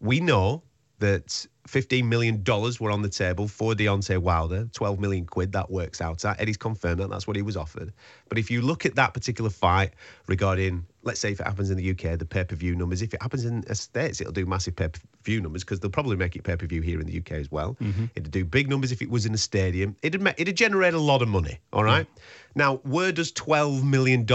[0.00, 0.62] we know
[0.98, 2.42] that $15 million
[2.80, 6.40] were on the table for Deontay Wilder, 12 million quid, that works out at.
[6.40, 7.92] Eddie's confirmed that, that's what he was offered.
[8.28, 9.92] But if you look at that particular fight
[10.26, 13.12] regarding, let's say if it happens in the UK, the pay per view numbers, if
[13.12, 16.16] it happens in the States, it'll do massive pay per view numbers because they'll probably
[16.16, 17.76] make it pay per view here in the UK as well.
[17.82, 18.06] Mm-hmm.
[18.14, 19.94] It'd do big numbers if it was in a stadium.
[20.02, 22.06] It'd, it'd generate a lot of money, all right?
[22.54, 24.26] Now, where does $12 million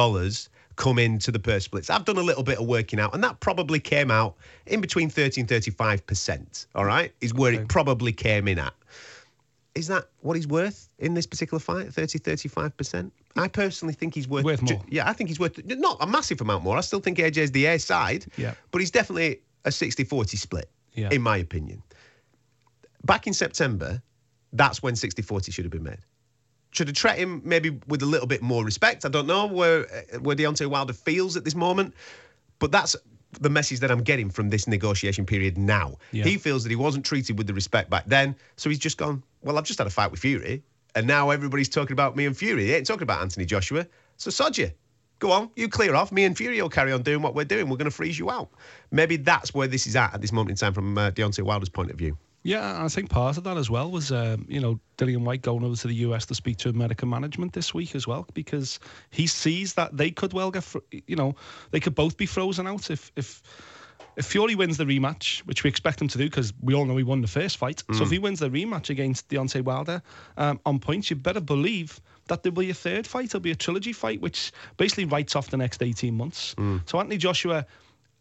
[0.75, 1.89] come into the purse splits.
[1.89, 4.35] I've done a little bit of working out, and that probably came out
[4.67, 8.73] in between 30 and 35%, all right, is where it probably came in at.
[9.75, 13.11] Is that what he's worth in this particular fight, 30, 35%?
[13.35, 14.45] I personally think he's worth...
[14.45, 14.81] Worth more.
[14.87, 15.59] Yeah, I think he's worth...
[15.65, 16.77] Not a massive amount more.
[16.77, 18.53] I still think AJ's the A side, Yeah.
[18.71, 21.09] but he's definitely a 60-40 split, Yeah.
[21.11, 21.81] in my opinion.
[23.03, 24.01] Back in September,
[24.53, 25.97] that's when 60-40 should have been made
[26.73, 29.05] should have treated him maybe with a little bit more respect.
[29.05, 29.83] I don't know where
[30.19, 31.93] where Deontay Wilder feels at this moment,
[32.59, 32.95] but that's
[33.39, 35.97] the message that I'm getting from this negotiation period now.
[36.11, 36.23] Yeah.
[36.23, 39.23] He feels that he wasn't treated with the respect back then, so he's just gone.
[39.41, 40.63] Well, I've just had a fight with Fury,
[40.95, 42.67] and now everybody's talking about me and Fury.
[42.67, 43.87] They ain't talking about Anthony Joshua.
[44.17, 44.71] So sod you.
[45.19, 46.11] Go on, you clear off.
[46.11, 47.69] Me and Fury will carry on doing what we're doing.
[47.69, 48.49] We're going to freeze you out.
[48.91, 51.69] Maybe that's where this is at at this moment in time from uh, Deontay Wilder's
[51.69, 52.17] point of view.
[52.43, 55.63] Yeah, I think part of that as well was, um, you know, Dillian Whyte going
[55.63, 58.79] over to the US to speak to American management this week as well, because
[59.11, 60.65] he sees that they could well get,
[61.07, 61.35] you know,
[61.71, 63.41] they could both be frozen out if if
[64.15, 66.95] if Fury wins the rematch, which we expect him to do, because we all know
[66.97, 67.81] he won the first fight.
[67.93, 70.03] So if he wins the rematch against Deontay Wilder
[70.37, 73.31] um, on points, you better believe that there'll be a third fight.
[73.31, 76.53] There'll be a trilogy fight, which basically writes off the next 18 months.
[76.85, 77.65] So Anthony Joshua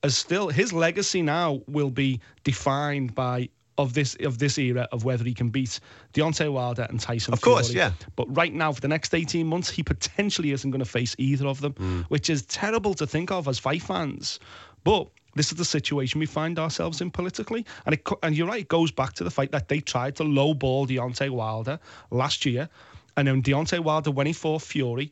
[0.02, 5.04] as still his legacy now will be defined by of this of this era of
[5.04, 5.80] whether he can beat
[6.12, 7.32] Deontay Wilder and Tyson.
[7.32, 7.78] Of course, Fury.
[7.78, 7.92] yeah.
[8.16, 11.46] But right now, for the next eighteen months, he potentially isn't going to face either
[11.46, 12.04] of them, Mm.
[12.04, 14.38] which is terrible to think of as fight fans.
[14.84, 18.60] But this is the situation we find ourselves in politically, and it and you're right.
[18.60, 21.78] It goes back to the fact that they tried to lowball Deontay Wilder
[22.10, 22.68] last year,
[23.16, 25.10] and then Deontay Wilder when he fought Fury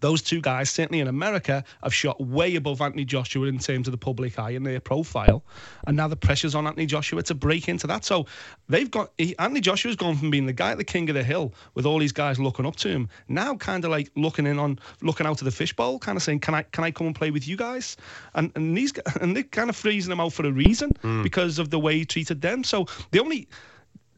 [0.00, 3.92] those two guys, certainly in America, have shot way above Anthony Joshua in terms of
[3.92, 5.44] the public eye and their profile.
[5.86, 8.04] And now the pressure's on Anthony Joshua to break into that.
[8.04, 8.26] So
[8.68, 11.24] they've got he, Anthony Joshua's gone from being the guy at the king of the
[11.24, 14.58] hill with all these guys looking up to him, now kind of like looking in
[14.58, 17.16] on looking out of the fishbowl, kind of saying, "Can I can I come and
[17.16, 17.96] play with you guys?"
[18.34, 21.22] And and these and they're kind of freezing him out for a reason hmm.
[21.22, 22.64] because of the way he treated them.
[22.64, 23.48] So the only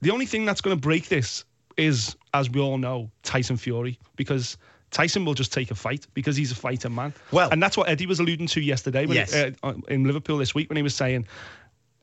[0.01, 1.45] the only thing that's going to break this
[1.77, 4.57] is, as we all know, Tyson Fury, because
[4.91, 7.13] Tyson will just take a fight because he's a fighter man.
[7.33, 9.35] Well- and that's what Eddie was alluding to yesterday when Yes.
[9.35, 11.27] uh, in Liverpool this week when he was saying.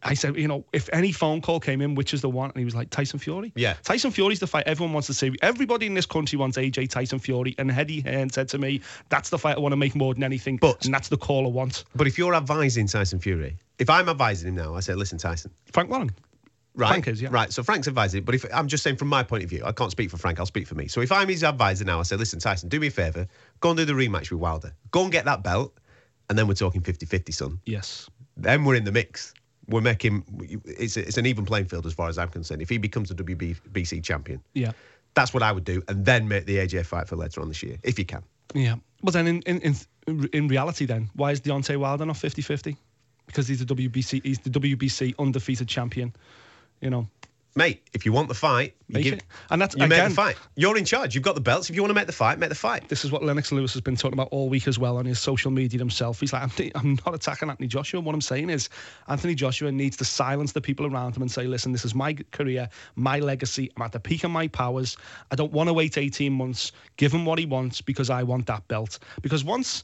[0.06, 2.50] I said, you know, if any phone call came in, which is the one?
[2.50, 3.54] And he was like, Tyson Fury.
[3.56, 3.76] Yeah.
[3.84, 5.32] Tyson Fury's the fight everyone wants to see.
[5.42, 7.56] Everybody in this country wants AJ Tyson Fury.
[7.58, 10.26] And Eddie Hearn said to me, that's the fight I want to make more than
[10.26, 10.58] anything.
[10.58, 11.86] But- and that's the call I want.
[11.96, 15.52] But if you're advising Tyson Fury, if I'm advising him now, I say, listen, Tyson.
[15.72, 16.12] Frank Warren.
[16.76, 16.88] Right.
[16.90, 17.30] Frank is, yeah.
[17.32, 17.54] Right.
[17.54, 19.92] So Frank's advising, but if I'm just saying from my point of view, I can't
[19.92, 20.88] speak for Frank, I'll speak for me.
[20.88, 23.28] So if I'm his advisor now, I say, listen, Tyson, do me a favour,
[23.60, 24.74] go and do the rematch with Wilder.
[24.92, 25.74] Go and get that belt,
[26.30, 27.60] and then we're talking 50 50, son.
[27.66, 28.10] Yes.
[28.38, 29.34] Then we're in the mix.
[29.68, 30.24] We're making
[30.66, 32.62] it's, it's an even playing field as far as I'm concerned.
[32.62, 34.72] If he becomes a WBC champion, Yeah.
[35.14, 37.62] that's what I would do, and then make the AJ fight for later on this
[37.62, 38.24] year, if you can.
[38.56, 38.76] Yeah.
[39.04, 39.60] But then in, in,
[40.08, 42.76] in, in reality, then, why is Deontay Wilder not 50 50?
[43.28, 46.14] Because he's the WBC, he's the WBC undefeated champion.
[46.84, 47.08] You know,
[47.56, 49.24] Mate, if you want the fight, you, give, it.
[49.52, 50.38] And that's- you make again- the fight.
[50.56, 51.14] You're in charge.
[51.14, 51.70] You've got the belts.
[51.70, 52.90] If you want to make the fight, make the fight.
[52.90, 55.20] this is what Lennox Lewis has been talking about all week as well on his
[55.20, 56.20] social media himself.
[56.20, 58.02] He's like, I'm, I'm not attacking Anthony Joshua.
[58.02, 58.70] What I'm saying is,
[59.08, 62.14] Anthony Joshua needs to silence the people around him and say, listen, this is my
[62.32, 63.72] career, my legacy.
[63.78, 64.98] I'm at the peak of my powers.
[65.30, 66.72] I don't want to wait 18 months.
[66.98, 68.98] Give him what he wants because I want that belt.
[69.22, 69.84] Because once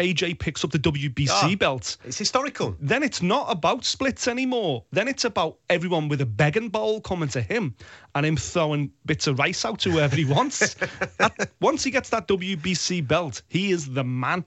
[0.00, 1.56] AJ picks up the WBC Ah.
[1.56, 2.76] belt, It's historical.
[2.80, 4.84] then it's not about splits anymore.
[4.92, 7.74] Then it's about everyone with a begging bowl coming to him
[8.14, 10.74] and him throwing bits of rice out to whoever he wants.
[11.18, 14.44] That- once he gets that WBC belt, he is the man.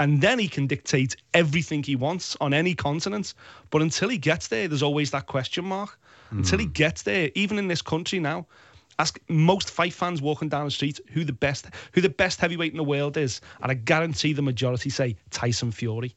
[0.00, 3.34] And then he can dictate everything he wants on any continent.
[3.70, 5.98] But until he gets there, there's always that question mark.
[6.32, 8.46] Until he gets there, even in this country now,
[9.02, 12.70] ask most fight fans walking down the street who the best who the best heavyweight
[12.70, 16.14] in the world is, and I guarantee the majority say Tyson Fury.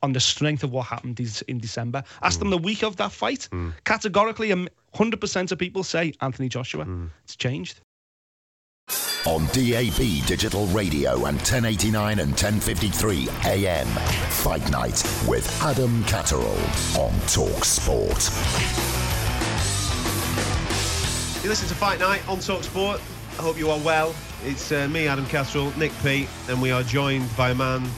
[0.00, 2.44] On the strength of what happened in December, ask hmm.
[2.44, 3.48] them the week of that fight.
[3.50, 3.70] Hmm.
[3.82, 6.84] Categorically, um, hundred percent of people say Anthony Joshua.
[6.84, 7.06] Hmm.
[7.24, 7.80] It's changed.
[9.26, 13.86] On DAB Digital Radio and 1089 and 1053 AM.
[13.86, 16.62] Fight Night with Adam Catterall
[16.96, 18.87] on Talk Sport.
[21.48, 23.00] You listen to Fight Night on Talk Sport.
[23.38, 24.14] I hope you are well.
[24.44, 27.88] It's uh, me, Adam Catterall, Nick Peet, and we are joined by a man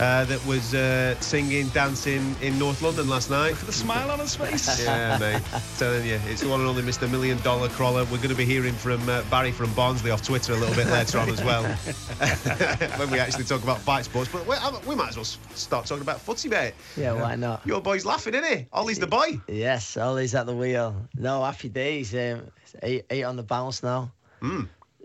[0.00, 3.54] uh, that was uh, singing, dancing in North London last night.
[3.54, 4.80] For the smile on his face.
[4.90, 5.42] Yeah, mate.
[5.78, 7.10] Telling you, it's the one and only Mr.
[7.10, 8.04] Million Dollar Crawler.
[8.04, 10.86] We're going to be hearing from uh, Barry from Barnsley off Twitter a little bit
[10.86, 11.62] later on as well,
[12.98, 14.30] when we actually talk about fight sports.
[14.32, 14.56] But we,
[14.88, 16.72] we might as well start talking about footy, mate.
[16.96, 17.66] Yeah, why not?
[17.66, 18.66] Your boy's laughing, isn't he?
[18.72, 19.38] Ollie's the boy.
[19.48, 20.96] Yes, Ollie's at the wheel.
[21.16, 22.14] No, happy days.
[22.14, 22.50] Um,
[22.82, 24.10] eight, eight on the bounce now.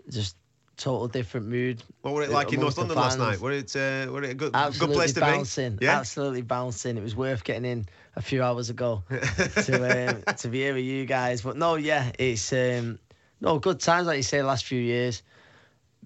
[0.08, 0.36] Just
[0.76, 1.82] total different mood.
[2.02, 3.28] What were it like in North the London last fans.
[3.28, 3.40] night?
[3.40, 5.76] Were it, uh, were it a good, Absolutely good place to bouncing.
[5.76, 5.84] be?
[5.86, 5.98] Yeah.
[5.98, 6.96] Absolutely bouncing.
[6.96, 7.86] It was worth getting in
[8.16, 11.42] a few hours ago to um, to be here with you guys.
[11.42, 12.98] But no, yeah, it's um,
[13.40, 14.38] no good times like you say.
[14.38, 15.22] The last few years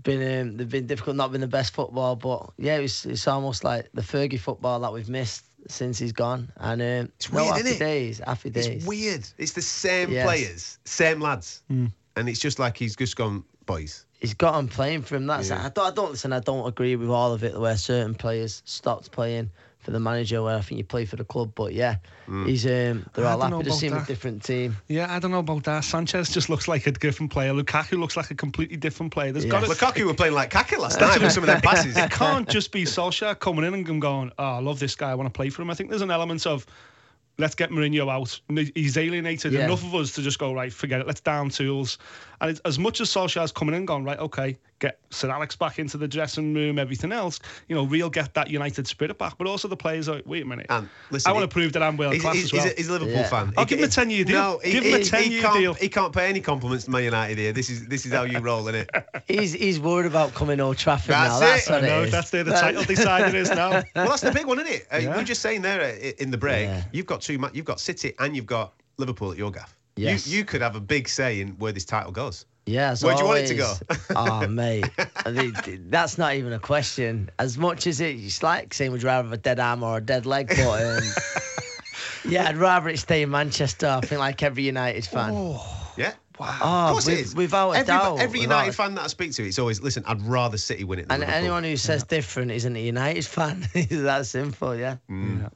[0.02, 1.16] been um, they've been difficult.
[1.16, 4.92] Not been the best football, but yeah, it's it's almost like the Fergie football that
[4.92, 6.50] we've missed since he's gone.
[6.56, 7.78] And um, It's no, weird, happy isn't it?
[7.78, 8.18] days.
[8.24, 8.66] Happy days.
[8.66, 9.26] It's weird.
[9.37, 10.24] It's the same Yes.
[10.24, 11.87] players, same lads, Hmm.
[12.16, 14.06] and it's just like he's just gone, boys.
[14.20, 15.26] He's got on playing for him.
[15.26, 15.64] That's Yeah.
[15.64, 15.87] I don't.
[15.87, 16.33] I don't listen.
[16.33, 17.59] I don't agree with all of it.
[17.59, 21.24] Where certain players stopped playing for the manager, where I think you play for the
[21.24, 21.52] club.
[21.54, 21.96] But yeah,
[22.28, 22.46] Mm.
[22.46, 23.06] he's um.
[23.14, 24.76] They're I all don't happy to about see him a different team.
[24.88, 25.85] Yeah, I don't know about that.
[25.85, 27.52] Sanchez just looks like a different player.
[27.54, 29.33] Lukaku looks like a completely different player.
[29.33, 29.52] There's Yeah.
[29.52, 31.96] got to, Lukaku were playing like Kaka last night with some of their passes.
[31.96, 35.14] it can't just be Solskjaer coming in and going, oh, I love this guy, I
[35.14, 35.70] want to play for him.
[35.70, 36.66] I think there's an element of
[37.38, 38.38] let's get Mourinho out.
[38.75, 39.64] He's alienated Yeah.
[39.64, 41.99] enough of us to just go, right, forget it, let's down tools.
[42.40, 45.55] And it's, as much as Solskjaer's coming in and going, right, okay, get Sir Alex
[45.55, 47.38] back into the dressing room, everything else,
[47.69, 49.37] you know, real get that United spirit back.
[49.38, 51.83] But also the players are, wait a minute, And listen, I want to prove that
[51.83, 52.73] I'm world He's, class he's, as well.
[52.77, 53.29] he's a, Liverpool Yeah.
[53.29, 53.53] fan.
[53.57, 54.37] I'll He- give him a 10-year deal.
[54.40, 55.75] No, he, Give him a he- he 10-year can't- deal.
[55.75, 57.53] He can't pay any compliments to Man United here.
[57.53, 58.90] This is this is how you roll, isn't it?
[59.29, 61.38] He's he's worried about coming Old Trafford now.
[61.38, 61.71] That's That's it.
[61.73, 62.12] what I know, it is.
[62.12, 63.71] that's there, the title decided is now.
[63.95, 64.87] well, that's the big one, isn't it?
[64.93, 65.11] Uh, Yeah.
[65.11, 66.64] We were just saying there uh, in the break.
[66.66, 66.83] Yeah.
[66.93, 67.38] You've got two.
[67.53, 69.77] You've got City and you've got Liverpool at your gaff.
[69.97, 70.27] Yes.
[70.27, 72.47] You, you could have a big say in where this title goes.
[72.66, 72.90] Yeah.
[72.90, 73.75] as Where do you want it to go?
[74.16, 74.88] oh mate,
[75.25, 75.55] I mean,
[75.88, 77.31] that's not even a question.
[77.38, 79.96] As much as it, it's like saying, would you rather have a dead arm or
[79.99, 80.49] a dead leg?
[80.49, 81.03] But um,
[82.29, 83.87] yeah, I'd rather it stay in Manchester.
[83.88, 85.33] I think like every United fan.
[85.35, 86.12] Oh, yeah.
[86.42, 87.35] Oh, Of course it with- is.
[87.35, 89.83] without a every, doubt, Every without United a- fan that I speak to, it's always
[89.83, 90.05] listen.
[90.07, 91.09] I'd rather City win it.
[91.09, 91.38] Than And Liverpool.
[91.38, 93.66] anyone who says different isn't a United fan.
[93.75, 94.96] It's that simple, yeah.
[95.11, 95.51] Mm.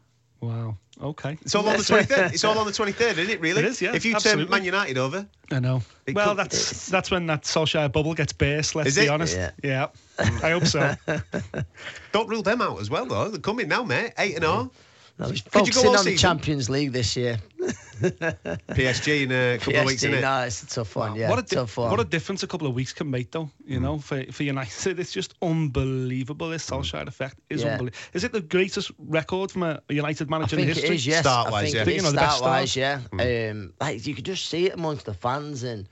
[0.49, 0.77] Wow.
[1.03, 1.37] Okay.
[1.43, 2.33] It's all on the 23rd.
[2.35, 3.61] It's all on the 23rd, isn't it, really?
[3.63, 4.45] It is, yeah, If you absolutely.
[4.45, 5.83] turn Man United over, I know.
[6.13, 8.75] Well, could- that's that's when that Solskjaer bubble gets burst.
[8.77, 9.09] Let's Is be it?
[9.09, 9.37] honest.
[9.37, 9.51] Yeah.
[9.63, 9.87] Yeah.
[10.19, 10.95] I hope so.
[12.13, 13.29] don't rule them out as well, though.
[13.29, 14.13] They're coming now, mate.
[14.19, 14.71] 8 and 0.
[15.19, 16.17] No, he's Could you go focusing all on the?
[16.17, 17.39] Champions League this year.
[18.01, 20.21] PSG in a couple of weeks, isn't it?
[20.23, 21.15] no, it's a tough one.
[21.17, 21.91] Yeah, what a di- tough one.
[21.91, 23.51] what a difference a couple of weeks can make, though.
[23.65, 26.49] You know, for for United, it's just unbelievable.
[26.51, 27.73] This Solskjaer effect is Yeah.
[27.73, 27.99] unbelievable.
[28.13, 30.97] Is it the greatest record from a United I manager think in history?
[30.97, 31.21] is, yes.
[31.21, 31.85] Start-wise, I think yeah.
[31.85, 33.03] Think, you know, start wise, start.
[33.17, 33.51] yeah.
[33.51, 35.89] Um, like you could just see it amongst the fans, and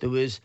[0.00, 0.40] there was.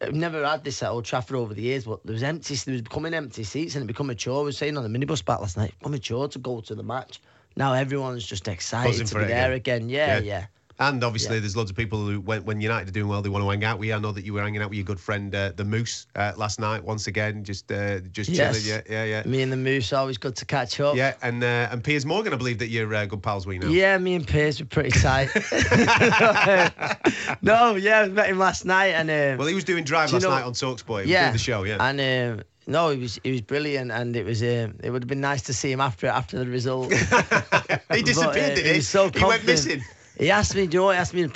[0.00, 2.54] I've never had this at Old Trafford over the years, but there was empty.
[2.54, 4.40] There was becoming empty seats, and it become a chore.
[4.40, 6.74] I was saying on the minibus back last night, become a chore to go to
[6.74, 7.20] the match.
[7.56, 9.82] Now everyone's just excited to be there again.
[9.82, 9.88] again.
[9.88, 10.20] Yeah, Yeah.
[10.20, 10.46] yeah.
[10.80, 11.40] And obviously, Yeah.
[11.40, 13.64] there's loads of people who, when, when United are doing well, they want to hang
[13.64, 13.96] out with you.
[13.96, 16.30] I know that you were hanging out with your good friend, uh, the Moose, uh,
[16.36, 16.84] last night.
[16.84, 18.62] Once again, just uh, just Yes.
[18.64, 18.84] chilling.
[18.88, 19.28] Yeah, yeah, yeah.
[19.28, 20.94] Me and the Moose always good to catch up.
[20.94, 23.70] Yeah, and uh, and Piers Morgan, I believe that you're uh, good pals with now.
[23.70, 25.30] Yeah, me and Piers were pretty tight.
[27.42, 30.22] no, yeah, I met him last night, and um, Well, he was doing Drive last
[30.22, 31.06] know- night on Talksport.
[31.06, 31.78] Yeah, the show, yeah.
[31.80, 35.08] and um, no, he was it was brilliant, and it was um, it would have
[35.08, 36.92] been nice to see him after after the result.
[37.92, 38.76] he disappeared, uh, did he he?
[38.76, 39.82] was so he went missing.
[40.18, 40.96] He asked me, do you know what?
[40.96, 41.28] He asked me who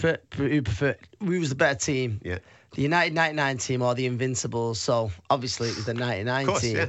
[0.62, 2.38] prefer, who was the better team, Yeah.
[2.74, 4.80] the United 99 team or the Invincibles.
[4.80, 6.76] So obviously it was the 99 Of course, team.
[6.76, 6.86] yeah.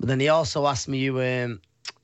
[0.00, 1.60] But then he also asked me who, um,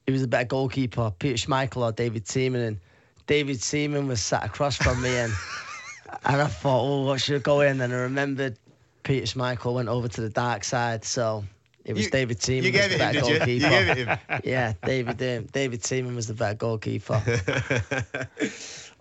[0.06, 2.60] who was the better goalkeeper, Peter Schmeichel or David Seaman.
[2.60, 2.78] And
[3.26, 5.32] David Seaman was sat across from me, and
[6.24, 7.80] and I thought, oh, what should I go in?
[7.80, 8.56] And I remembered
[9.02, 11.44] Peter Schmeichel went over to the dark side, so.
[11.84, 12.64] It was You- David Seaman.
[12.64, 13.54] you was gave the it him, better did you?
[13.54, 14.18] You gave it him.
[14.44, 17.22] Yeah, David um, David Seaman was the better goalkeeper.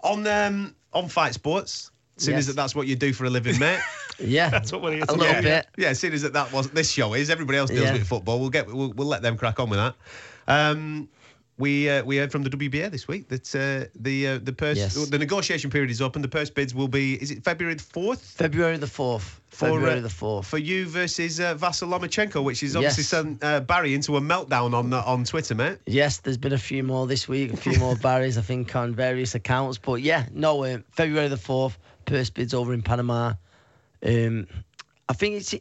[0.03, 2.55] on um, on Fight Sports, seeing as Yes.
[2.55, 3.79] that that's what you do for a living, mate.
[4.19, 5.65] Yeah, That's what we're here a little bit.
[5.75, 7.93] Yeah, seeing as that that was this show is everybody else deals Yeah.
[7.93, 8.39] with football.
[8.39, 9.95] We'll get we'll, we'll let them crack on with that.
[10.47, 11.09] Um,
[11.57, 14.77] we uh, we heard from the WBA this week that uh, the uh, the purse
[14.77, 14.95] Yes.
[15.09, 17.83] the negotiation period is up and the purse bids will be is it February the
[17.83, 19.39] fourth February the fourth.
[19.49, 20.47] for February uh, the fourth.
[20.47, 23.09] for you versus uh, Vasyl Lomachenko, which is obviously Yes.
[23.09, 25.77] sent uh, Barry into a meltdown on uh, on Twitter, mate.
[25.85, 28.95] Yes, there's been a few more this week, a few more Barrys, I think, on
[28.95, 29.77] various accounts.
[29.77, 33.33] But yeah, no, um, February the 4th, purse bids over in Panama.
[34.03, 34.47] Um,
[35.07, 35.53] I think it's.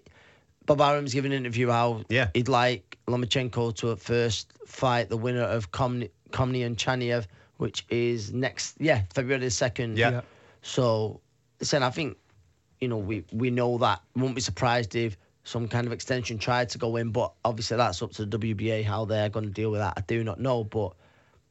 [0.64, 2.28] Bob Arum's given an interview how Yeah.
[2.34, 8.32] he'd like Lomachenko to at first fight the winner of Commey and Chaniev, which is
[8.32, 9.96] next, yeah, February the 2nd.
[9.96, 10.10] Yeah.
[10.10, 10.20] Yeah.
[10.62, 11.20] So,
[11.60, 12.16] listen, I think,
[12.80, 14.00] you know, we, we know that.
[14.16, 18.00] Won't be surprised if some kind of extension tried to go in, but obviously that's
[18.02, 19.94] up to the WBA how they're going to deal with that.
[19.96, 20.94] I do not know, but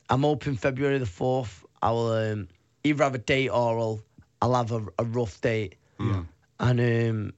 [0.10, 2.48] I'm hoping February the 4th, I will um,
[2.84, 4.02] either have a date or I'll,
[4.42, 5.76] I'll have a, a rough date.
[6.00, 6.22] Hmm.
[6.60, 7.34] And um,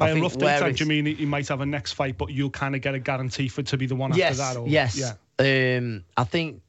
[0.00, 1.92] By I a rough date, it's- do you mean he- he might have a next
[1.92, 4.40] fight, but you'll kind of get a guarantee for it to be the one yes,
[4.40, 4.60] after that?
[4.60, 4.98] Or, yes.
[4.98, 5.76] Yeah.
[5.78, 6.60] Um, I think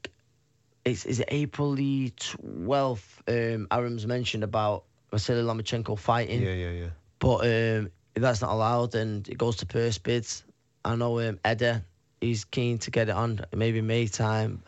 [0.84, 3.22] it's is it April the twelfth.
[3.28, 6.86] Um, Arum's mentioned about Vasily Lomachenko fighting, Yeah, yeah, yeah.
[7.18, 10.44] but um, if that's not allowed and it goes to purse bids.
[10.84, 11.80] I know um, Eddie,
[12.20, 14.62] he's keen to get it on maybe May time,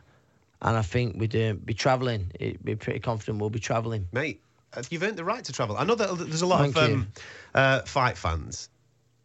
[0.62, 2.30] and I think we'd um, be travelling.
[2.40, 4.06] It'd be pretty confident we'll be travelling.
[4.12, 4.40] mate.
[4.76, 5.76] Uh, You've earned the right to travel.
[5.76, 7.08] I know that there's a lot Thank of um,
[7.54, 8.68] uh, fight fans,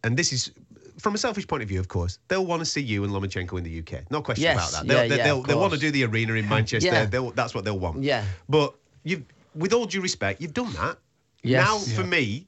[0.03, 0.51] and this is
[0.99, 2.19] from a selfish point of view, of course.
[2.27, 4.11] They'll want to see you and Lomachenko in the UK.
[4.11, 4.87] No question Yes, about that.
[4.87, 6.89] They'll, yeah, they, yeah, they'll, of they want to do the arena in Manchester.
[6.89, 7.05] Yeah.
[7.05, 8.03] They'll, that's what they'll want.
[8.03, 8.25] Yeah.
[8.49, 9.23] But you've,
[9.55, 10.97] with all due respect, you've done that.
[11.41, 11.65] Yes.
[11.65, 12.01] Now, Yeah.
[12.01, 12.47] for me,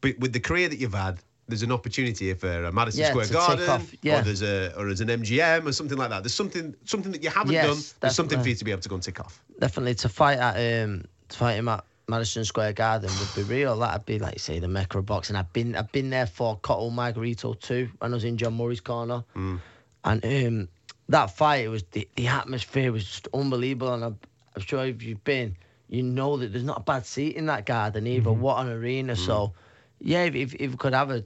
[0.00, 1.18] but with the career that you've had.
[1.48, 4.20] There's an opportunity here for a Madison Yeah, Square Garden, off, yeah.
[4.20, 6.22] or there's a, or as an MGM, or something like that.
[6.22, 7.98] There's something, something that you haven't Yes, done.
[8.00, 9.42] There's something for you to be able to go and tick off.
[9.58, 13.74] Definitely to fight at um to fight him at Madison Square Garden would be real.
[13.78, 15.34] That'd be like say the Mecca of boxing.
[15.34, 18.80] I've been I've been there for Cotto Margarito too when I was in John Murray's
[18.82, 19.60] corner, Mm.
[20.04, 20.68] and um
[21.08, 23.94] that fight it was the, the atmosphere was just unbelievable.
[23.94, 24.18] And I'm,
[24.54, 25.56] I'm sure if you've been,
[25.88, 28.30] you know that there's not a bad seat in that garden either.
[28.30, 28.40] Mm-hmm.
[28.42, 29.14] What an arena!
[29.14, 29.26] Mm.
[29.26, 29.54] So
[30.00, 31.24] yeah, if, if if we could have a,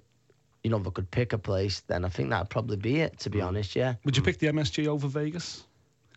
[0.62, 3.18] you know, if we could pick a place, then I think that'd probably be it.
[3.20, 3.46] To be Mm.
[3.48, 3.94] honest, yeah.
[4.04, 5.64] Would you pick the MSG over Vegas?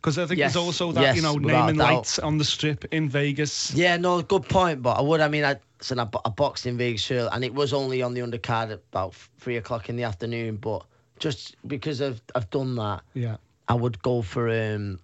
[0.01, 1.89] Because I think Yes, there's also that, yes, you know, naming doubt.
[1.89, 3.73] rights on the strip in Vegas.
[3.73, 4.81] Yeah, no, good point.
[4.81, 5.19] But I would.
[5.19, 8.01] I mean, I so I, bo- I boxed in Vegas, early, and it was only
[8.01, 10.55] on the undercard at about three o'clock in the afternoon.
[10.57, 10.85] But
[11.19, 13.37] just because I've I've done that, Yeah.
[13.67, 14.99] I would go for um,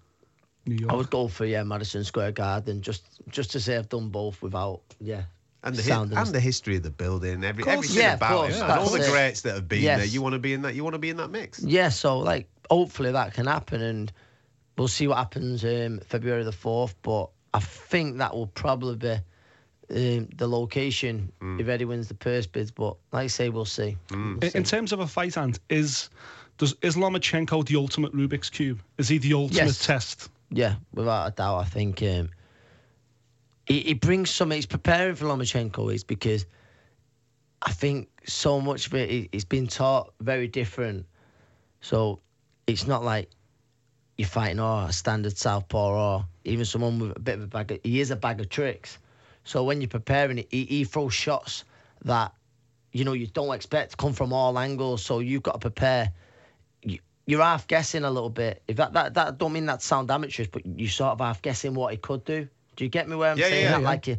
[0.66, 0.92] New York.
[0.92, 4.40] I would go for yeah, Madison Square Garden, just just to say I've done both
[4.40, 5.24] without yeah.
[5.62, 8.36] And the, hi- and the history of the building, every, Course, everything yeah, of about
[8.36, 9.10] course, it, and all the that's it.
[9.10, 9.98] greats that have been Yes.
[9.98, 10.06] there.
[10.06, 10.74] You want to be in that.
[10.76, 11.60] You want to be in that mix.
[11.60, 14.12] Yeah, so like hopefully that can happen, and
[14.76, 16.94] we'll see what happens um, February the fourth.
[17.02, 19.12] But I think that will probably be
[20.18, 21.60] um, the location Mm.
[21.60, 22.70] if Eddie wins the purse bids.
[22.70, 23.96] But like I say, we'll see.
[24.10, 26.10] In, in terms of a fight, hand is
[26.58, 28.80] does is Lomachenko the ultimate Rubik's cube?
[28.98, 29.84] Is he the ultimate Yes.
[29.86, 30.30] test?
[30.50, 32.30] Yeah, without a doubt, I think um,
[33.66, 34.50] he, he brings some.
[34.50, 36.46] He's preparing for Lomachenko is because
[37.62, 41.06] I think so much of it he- he's been taught very different.
[41.80, 42.20] So
[42.66, 43.28] it's not like
[44.16, 47.72] you're fighting or a standard southpaw or even someone with a bit of a bag.
[47.72, 48.98] Of, he is a bag of tricks.
[49.44, 51.64] So when you're preparing it, he, he throws shots
[52.04, 52.32] that
[52.92, 55.04] you know you don't expect to come from all angles.
[55.04, 56.10] So you've got to prepare.
[56.82, 58.62] You, you're half guessing a little bit.
[58.68, 61.74] If that that that don't mean that sound amateurish, but you sort of half guessing
[61.74, 62.48] what he could do.
[62.76, 63.80] Do you get me where I'm Yeah, saying yeah, that?
[63.82, 63.86] yeah.
[63.88, 64.16] Like you,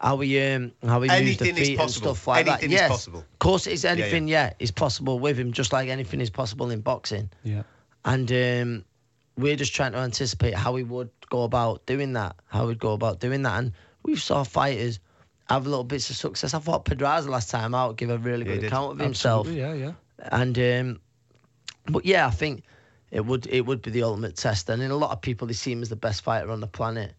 [0.00, 2.74] how we um how he moves the feet and stuff like Anything that.
[2.74, 3.20] is Yes, possible.
[3.20, 3.90] of course, it's yeah.
[3.90, 4.28] anything.
[4.28, 7.30] Yeah, is possible with him, just like anything is possible in boxing.
[7.44, 7.62] Yeah.
[8.04, 8.84] And um,
[9.36, 12.36] we're just trying to anticipate how he would go about doing that.
[12.46, 13.58] How he'd go about doing that.
[13.58, 13.72] And
[14.02, 15.00] we've saw fighters
[15.48, 16.54] have little bits of success.
[16.54, 19.46] I thought Pedraza last time out give a really Yeah, good account of himself.
[19.46, 19.92] Absolutely, yeah, yeah.
[20.30, 21.00] And um,
[21.90, 22.64] but yeah, I think
[23.10, 24.68] it would it would be the ultimate test.
[24.68, 26.66] And in a lot of people, they see him as the best fighter on the
[26.66, 27.14] planet.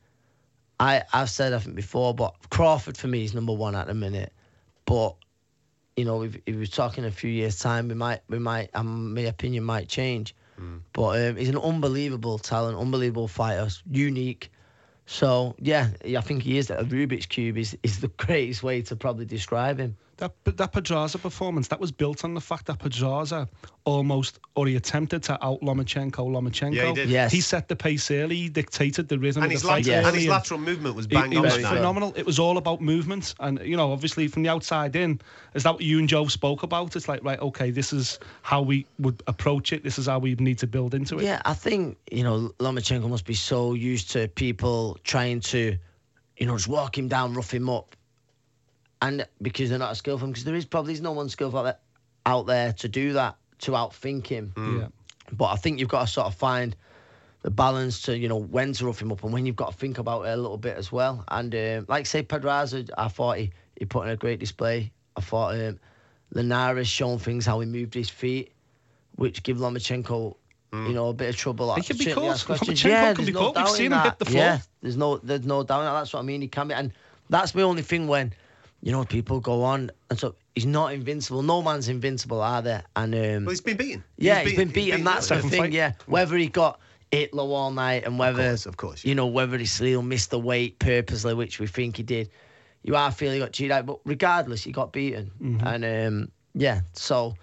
[0.79, 3.93] I I've said I think before, but Crawford for me is number one at the
[3.93, 4.33] minute.
[4.85, 5.15] But
[5.95, 9.13] you know, if, if we're talking a few years time, we might we might um,
[9.13, 10.35] my opinion might change.
[10.93, 14.51] But um, he's an unbelievable talent, unbelievable fighter, unique.
[15.05, 16.69] So yeah, I think he is.
[16.69, 19.97] A Rubik's cube is is the greatest way to probably describe him.
[20.17, 23.49] That but that Pedraza performance that was built on the fact that Pedraza
[23.83, 26.11] almost or he attempted to out Lomachenko.
[26.29, 26.75] Lomachenko.
[26.75, 27.09] Yeah, he did.
[27.09, 27.31] Yes.
[27.31, 28.35] He set the pace early.
[28.35, 29.85] He dictated the rhythm And of his, the fight.
[29.87, 30.05] lateral, Yes.
[30.05, 31.43] and his early, lateral movement was He, bang he on.
[31.43, 31.75] was that night.
[31.77, 32.13] phenomenal.
[32.15, 35.19] It was all about movement, and you know, obviously from the outside in,
[35.55, 36.95] is that what you and Joe spoke about?
[36.95, 39.83] It's like, right, okay, this is how we would approach it.
[39.83, 41.23] This is how we need to build into it.
[41.23, 45.75] Yeah, I think you know Lomachenko must be so used to people trying to,
[46.37, 47.95] you know, just walk him down, rough him up,
[49.03, 51.77] and because they're not as skillful, because there is probably no one skillful out there,
[52.25, 54.53] out there to do that to outthink him.
[54.57, 54.87] Yeah.
[55.31, 56.75] But I think you've got to sort of find
[57.41, 59.77] the balance to you know when to rough him up and when you've got to
[59.77, 61.23] think about it a little bit as well.
[61.27, 64.91] And um, like say Pedraza, I thought he, he put in a great display.
[65.17, 65.79] I thought um,
[66.31, 68.53] Linares shown things how he moved his feet,
[69.15, 70.35] which give Lomachenko.
[70.73, 71.71] You know, a bit of trouble.
[71.75, 72.45] He can be Certainly caught.
[72.45, 72.81] questions.
[72.81, 73.65] Lomachenko Yeah, can be there's no caught.
[73.65, 74.17] We've seen in him hit that.
[74.19, 74.43] the floor.
[74.43, 75.83] Yeah, there's no, there's no doubt.
[75.83, 76.41] That's what I mean.
[76.41, 76.91] He can be, and
[77.29, 78.33] that's my only thing when,
[78.83, 81.41] you know, people go on and so he's not invincible.
[81.41, 82.83] No man's invincible, are there?
[82.95, 84.03] And um, Well, he's been beaten.
[84.17, 85.03] yeah, he's been beaten.
[85.03, 85.61] That's the thing.
[85.63, 85.71] fight.
[85.71, 86.79] Yeah, whether he got
[87.11, 90.29] hit low all night and whether, course, of course, you know, whether he still missed
[90.31, 92.29] the weight purposely, which we think he did.
[92.83, 95.31] You are feeling got cheated out, but regardless, he got beaten.
[95.41, 95.65] Mm-hmm.
[95.67, 97.35] And um, yeah, so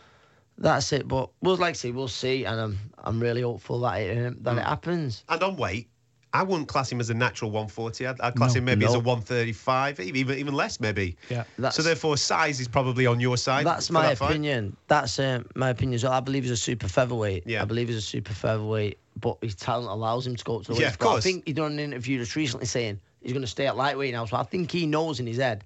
[0.59, 1.09] that's it.
[1.09, 4.35] But we'll like I say, we'll see, and I'm I'm really hopeful that it um,
[4.35, 4.43] Mm.
[4.45, 5.25] that it happens.
[5.31, 5.89] And on weight,
[6.33, 8.07] I wouldn't class him as a natural 140.
[8.07, 8.59] I'd, I'd class No.
[8.59, 11.17] him maybe as a 135, even even less maybe.
[11.29, 11.45] Yeah.
[11.59, 13.67] That's, So therefore, size is probably on your side.
[13.67, 14.31] That's my that fight.
[14.31, 14.77] opinion.
[14.87, 15.99] That's uh, my opinion.
[15.99, 17.47] So I believe he's a super featherweight.
[17.47, 17.63] Yeah.
[17.63, 20.73] I believe he's a super featherweight, but his talent allows him to go up to
[20.75, 20.93] the Yeah, weight.
[20.95, 23.67] of But I think he done an interview just recently saying he's going to stay
[23.67, 24.25] at lightweight now.
[24.27, 25.65] So I think he knows in his head.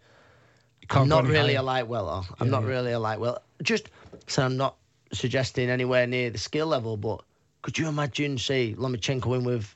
[0.88, 1.62] can't I'm not really higher.
[1.62, 2.26] a light welter.
[2.40, 2.68] I'm Yeah, not yeah.
[2.70, 3.40] really a light welter.
[3.62, 3.90] Just
[4.28, 4.76] so I'm not
[5.12, 7.20] suggesting anywhere near the skill level, but
[7.60, 9.74] could you imagine, say, Lomachenko in with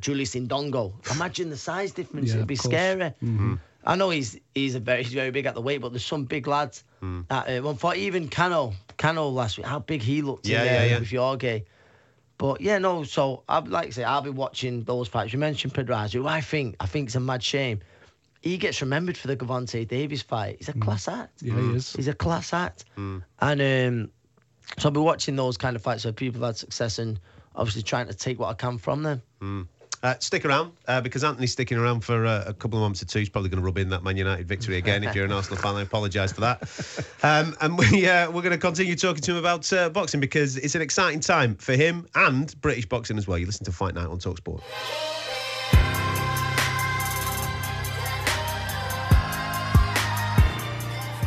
[0.00, 0.92] Julius Indongo?
[1.14, 2.28] Imagine the size difference.
[2.28, 2.72] Yeah, It'd of be course.
[2.72, 3.10] scary.
[3.22, 3.54] Mm-hmm.
[3.84, 6.24] I know he's he's a very he's very big at the weight, but there's some
[6.24, 6.82] big lads.
[7.02, 7.24] Mm.
[7.30, 10.66] At, uh, one fight, even Cano, Cano last week, how big he looked Yeah, in
[10.66, 10.98] yeah, there yeah.
[10.98, 11.64] with Jorge.
[12.38, 13.04] But yeah, no.
[13.04, 15.32] So I'd like to say I'll be watching those fights.
[15.32, 17.80] You mentioned Pedraza, who I think I think it's a mad shame.
[18.42, 20.56] He gets remembered for the Gervonta Davis fight.
[20.58, 20.82] He's a mm.
[20.82, 21.42] class act.
[21.42, 21.76] Yeah, he mm.
[21.76, 21.92] is.
[21.92, 22.84] He's a class act.
[22.96, 24.10] And um,
[24.78, 27.18] so I'll be watching those kind of fights where people have had success and
[27.54, 29.22] obviously trying to take what I can from them.
[30.06, 33.06] Uh, stick around uh, because Anthony's sticking around for uh, a couple of months or
[33.06, 33.18] two.
[33.18, 35.02] He's probably going to rub in that Man United victory again.
[35.02, 36.62] if you're an Arsenal fan, I apologise for that.
[37.24, 40.58] Um, and we uh, we're going to continue talking to him about uh, boxing because
[40.58, 43.36] it's an exciting time for him and British boxing as well.
[43.36, 44.62] You listen to Fight Night on Talksport.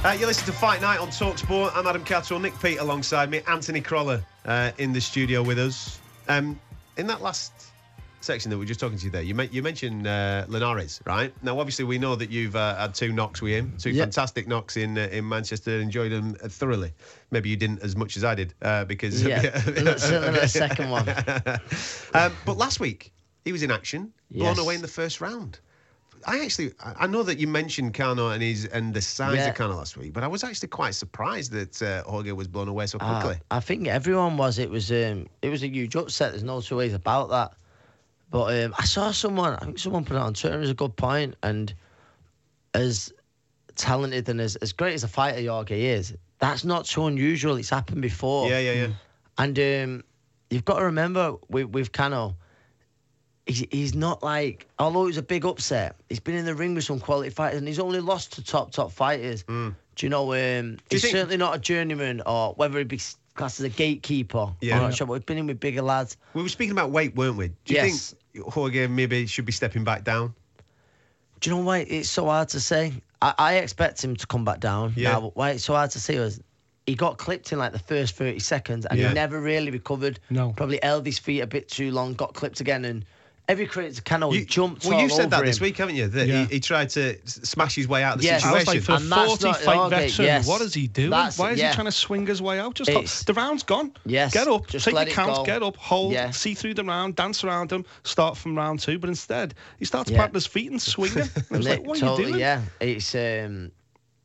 [0.05, 1.71] Uh, you listen to Fight Night on Talksport.
[1.75, 5.99] I'm Adam Catterall, Nick Peet alongside me, Anthony Crolla uh, in the studio with us.
[6.29, 6.57] Um,
[6.95, 7.68] in that last
[8.21, 11.01] section that we are just talking to you there, you, men- you mentioned uh, Linares,
[11.05, 11.33] right?
[11.41, 14.03] Now, obviously, we know that you've uh, had two knocks with him, two Yeah.
[14.03, 15.79] fantastic knocks in uh, in Manchester.
[15.79, 16.91] Enjoyed them uh, thoroughly.
[17.31, 19.41] Maybe you didn't as much as I did uh, because Yeah,
[19.83, 21.07] not- certainly not the second one.
[22.13, 23.11] um, but last week
[23.45, 24.59] he was in action, blown Yes.
[24.59, 25.59] away in the first round.
[26.27, 29.47] I actually, I know that you mentioned Cano and his and the size Yeah.
[29.47, 32.67] of Cano last week, but I was actually quite surprised that uh, Jorge was blown
[32.67, 33.39] away so Uh, quickly.
[33.51, 34.59] I think everyone was.
[34.59, 36.31] It was um, it was a huge upset.
[36.31, 37.53] There's no two ways about that.
[38.31, 39.53] But um, I saw someone.
[39.55, 40.55] I think someone put it on Twitter.
[40.57, 41.73] It was a good point, and
[42.73, 43.11] as
[43.75, 47.55] talented and as, as great as a fighter Jorge is, that's not so unusual.
[47.57, 48.49] It's happened before.
[48.49, 48.87] yeah, yeah, yeah.
[49.37, 50.03] And um,
[50.49, 52.35] you've got to remember with with Cano,
[53.45, 56.75] he's, he's not like although it was a big upset, he's been in the ring
[56.75, 59.43] with some quality fighters and he's only lost to top top fighters.
[59.43, 59.73] Do
[60.05, 60.33] you know?
[60.33, 63.01] Um, he's think- certainly not a journeyman or whether he be
[63.35, 64.53] classed as a gatekeeper.
[64.61, 64.75] Yeah.
[64.75, 66.17] I'm not sure, but we've been in with bigger lads.
[66.33, 67.47] We were speaking about weight, weren't we?
[67.47, 68.09] Do you Yes.
[68.11, 70.33] think Jorge maybe should be stepping back down?
[71.39, 72.93] Do you know why it's so hard to say?
[73.21, 74.93] I, I expect him to come back down.
[74.95, 75.13] Yeah.
[75.13, 76.41] Now, but why it's so hard to say was
[76.85, 79.09] he got clipped in like the first 30 seconds and Yeah.
[79.09, 80.19] he never really recovered.
[80.29, 80.51] No.
[80.53, 83.05] Probably held his feet a bit too long, got clipped again, and
[83.49, 85.95] every critic kind of You, jumped well, all you said that over this week, haven't
[85.95, 86.07] you?
[86.07, 86.45] That Yeah.
[86.45, 88.43] he, he tried to smash his way out of the Yes.
[88.43, 88.73] Situation.
[88.73, 90.47] like, for And that's 40 not fight Jorge, veteran, yes.
[90.47, 91.09] what is he doing?
[91.09, 91.69] That's- Why is yeah.
[91.69, 92.75] he trying to swing his way out?
[92.75, 93.91] Just It's- the round's gone.
[94.05, 95.43] Yes, Get up, just take let your count, go.
[95.45, 96.29] get up, hold, Yeah.
[96.29, 98.99] see through the round, dance around him, start from round two.
[98.99, 100.17] But instead, he starts Yeah.
[100.17, 101.17] planting his feet and swinging.
[101.51, 102.39] I was like, Nick, what are you doing?
[102.39, 103.71] Yeah, it's um,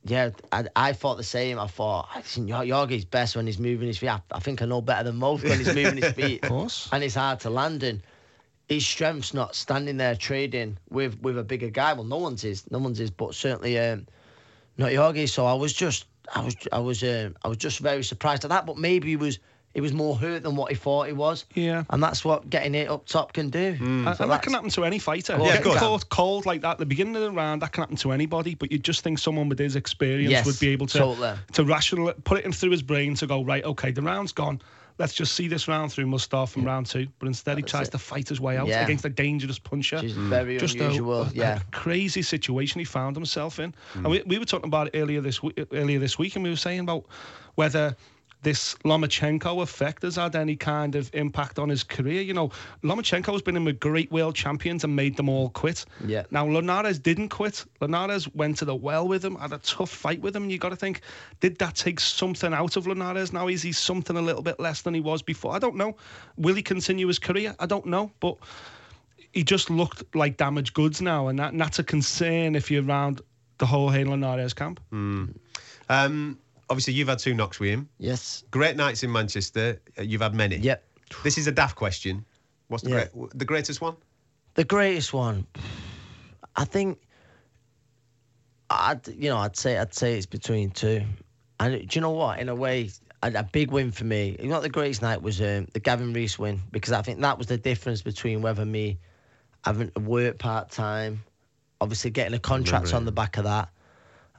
[0.05, 0.31] yeah.
[0.53, 1.59] I, I thought the same.
[1.59, 4.11] I thought I think Yor- best when he's moving his feet.
[4.11, 6.43] I, I think I know better than most when he's moving his feet.
[6.43, 6.91] Of course.
[6.93, 8.03] and it's hard to land in.
[8.69, 11.93] His strength's not standing there trading with with a bigger guy.
[11.93, 14.07] Well, no one's is, no one's is, but certainly um,
[14.79, 15.29] not Yorgi.
[15.29, 18.51] So I was just, I was, I was, um, I was just very surprised at
[18.51, 18.65] that.
[18.65, 19.39] But maybe he was,
[19.75, 21.45] he was more hurt than what he thought he was.
[21.55, 21.85] Yeah.
[21.91, 23.77] and that's what getting it up top can do.
[23.81, 25.37] And, So and that can happen to any fighter.
[25.37, 25.77] course Yeah, it can.
[25.77, 28.55] caught cold like that at the beginning of the round, that can happen to anybody.
[28.55, 31.35] But you just think someone with his experience Yes, would be able to totally.
[31.53, 33.63] to rational put it in through his brain to go right.
[33.65, 34.63] Okay, the round's gone.
[34.97, 36.07] Let's just see this round through.
[36.07, 37.09] Must start from round two.
[37.19, 37.93] But instead, he tries it.
[37.93, 38.85] to fight his way out Yeah.
[38.85, 40.01] against a dangerous puncher.
[40.01, 41.57] Which very just a- unusual, a, yeah.
[41.57, 43.75] a crazy situation he found himself in.
[43.95, 44.11] And hmm.
[44.11, 46.57] we, we were talking about it earlier this week, earlier this week, and we were
[46.57, 47.07] saying about
[47.57, 47.97] whether
[48.45, 52.23] this Lomachenko effect has had any kind of impact on his career.
[52.23, 52.51] You know,
[52.83, 55.85] Lomachenko has been in with great world champions and made them all quit.
[56.07, 56.25] Yeah.
[56.31, 57.65] Now Linares didn't quit.
[57.81, 60.45] Linares went to the well with him, had a tough fight with him.
[60.45, 61.01] And you got to think,
[61.41, 63.33] did that take something out of Linares?
[63.33, 65.55] Now is he something a little bit less than he was before?
[65.55, 65.97] I don't know.
[66.37, 67.57] Will he continue his career?
[67.59, 68.37] I don't know, but
[69.33, 72.85] he just looked like damaged goods now, and, that, and that's a concern if you're
[72.85, 73.21] around
[73.59, 74.81] the whole Hayden Linares camp.
[75.89, 76.39] Um,
[76.71, 77.89] obviously, you've had two knocks with him.
[77.99, 78.45] Yes.
[78.51, 79.81] Great nights in Manchester.
[79.99, 80.57] Uh, You've had many.
[80.57, 80.85] Yep.
[81.23, 82.25] This is a daft question.
[82.69, 83.07] What's the Yeah.
[83.13, 83.97] great, the greatest one?
[84.55, 85.47] The greatest one,
[86.57, 86.99] I think.
[88.71, 91.03] I'd you know I'd say I'd say it's between two,
[91.61, 92.39] and do you know what?
[92.41, 92.91] In a way,
[93.23, 94.37] a, a big win for me.
[94.41, 97.37] You know, the greatest night was um, the Gavin Rees win because I think that
[97.37, 98.99] was the difference between whether me
[99.65, 101.23] having to work part time,
[101.81, 103.69] obviously getting a contract on the back of that,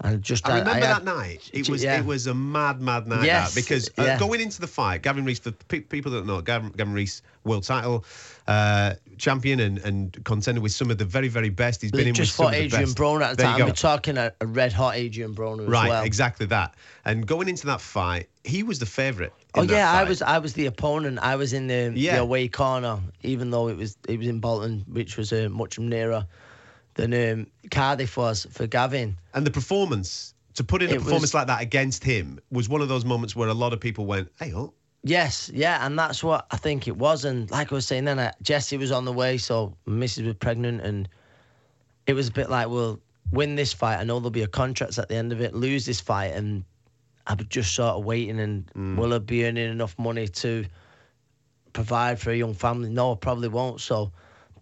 [0.01, 1.49] and just I remember had- that night.
[1.53, 1.99] It was yeah.
[1.99, 3.25] it was a mad, mad night.
[3.25, 4.19] Yes, that, because uh, yeah.
[4.19, 7.63] going into the fight, Gavin Rees, for pe- people that know, Gavin, Gavin Rees, world
[7.63, 8.03] title
[8.47, 11.81] uh, champion and, and contender with some of the very, very best.
[11.81, 12.89] He's been in just with fought Adrian.
[12.89, 13.65] Broner at the There time.
[13.65, 16.03] We're talking a, a red hot Adrian Broner as Right, well.
[16.03, 16.75] exactly that.
[17.05, 19.31] And going into that fight, he was the favourite.
[19.53, 21.19] Oh yeah, I was I was the opponent.
[21.21, 22.15] I was in the, Yeah.
[22.15, 25.79] the away corner, even though it was it was in Bolton, which was uh, much
[25.79, 26.27] nearer
[26.95, 29.17] than um, Cardiff was for Gavin.
[29.33, 32.67] And the performance, to put in a It performance was- like that against him, was
[32.67, 34.73] one of those moments where a lot of people went, hey, oh,
[35.07, 37.25] Yes, yeah, and that's what I think it was.
[37.25, 40.25] And like I was saying then, uh, Jessie was on the way, so Mrs.
[40.25, 41.07] was pregnant, and
[42.07, 42.99] it was a bit like, well,
[43.31, 43.99] win this fight.
[43.99, 45.53] I know there'll be a contract at the end of it.
[45.53, 46.63] Lose this fight, and
[47.27, 48.95] I was just sort of waiting, and Mm.
[48.97, 50.65] will I be earning enough money to
[51.73, 52.89] provide for a young family?
[52.89, 53.81] No, I probably won't.
[53.81, 54.11] So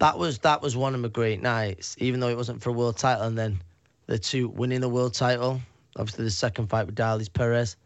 [0.00, 2.72] that was that was one of my great nights, even though it wasn't for a
[2.72, 3.24] world title.
[3.24, 3.60] And then
[4.06, 5.60] the two winning the world title,
[5.96, 7.76] obviously the second fight with Darleys Perez.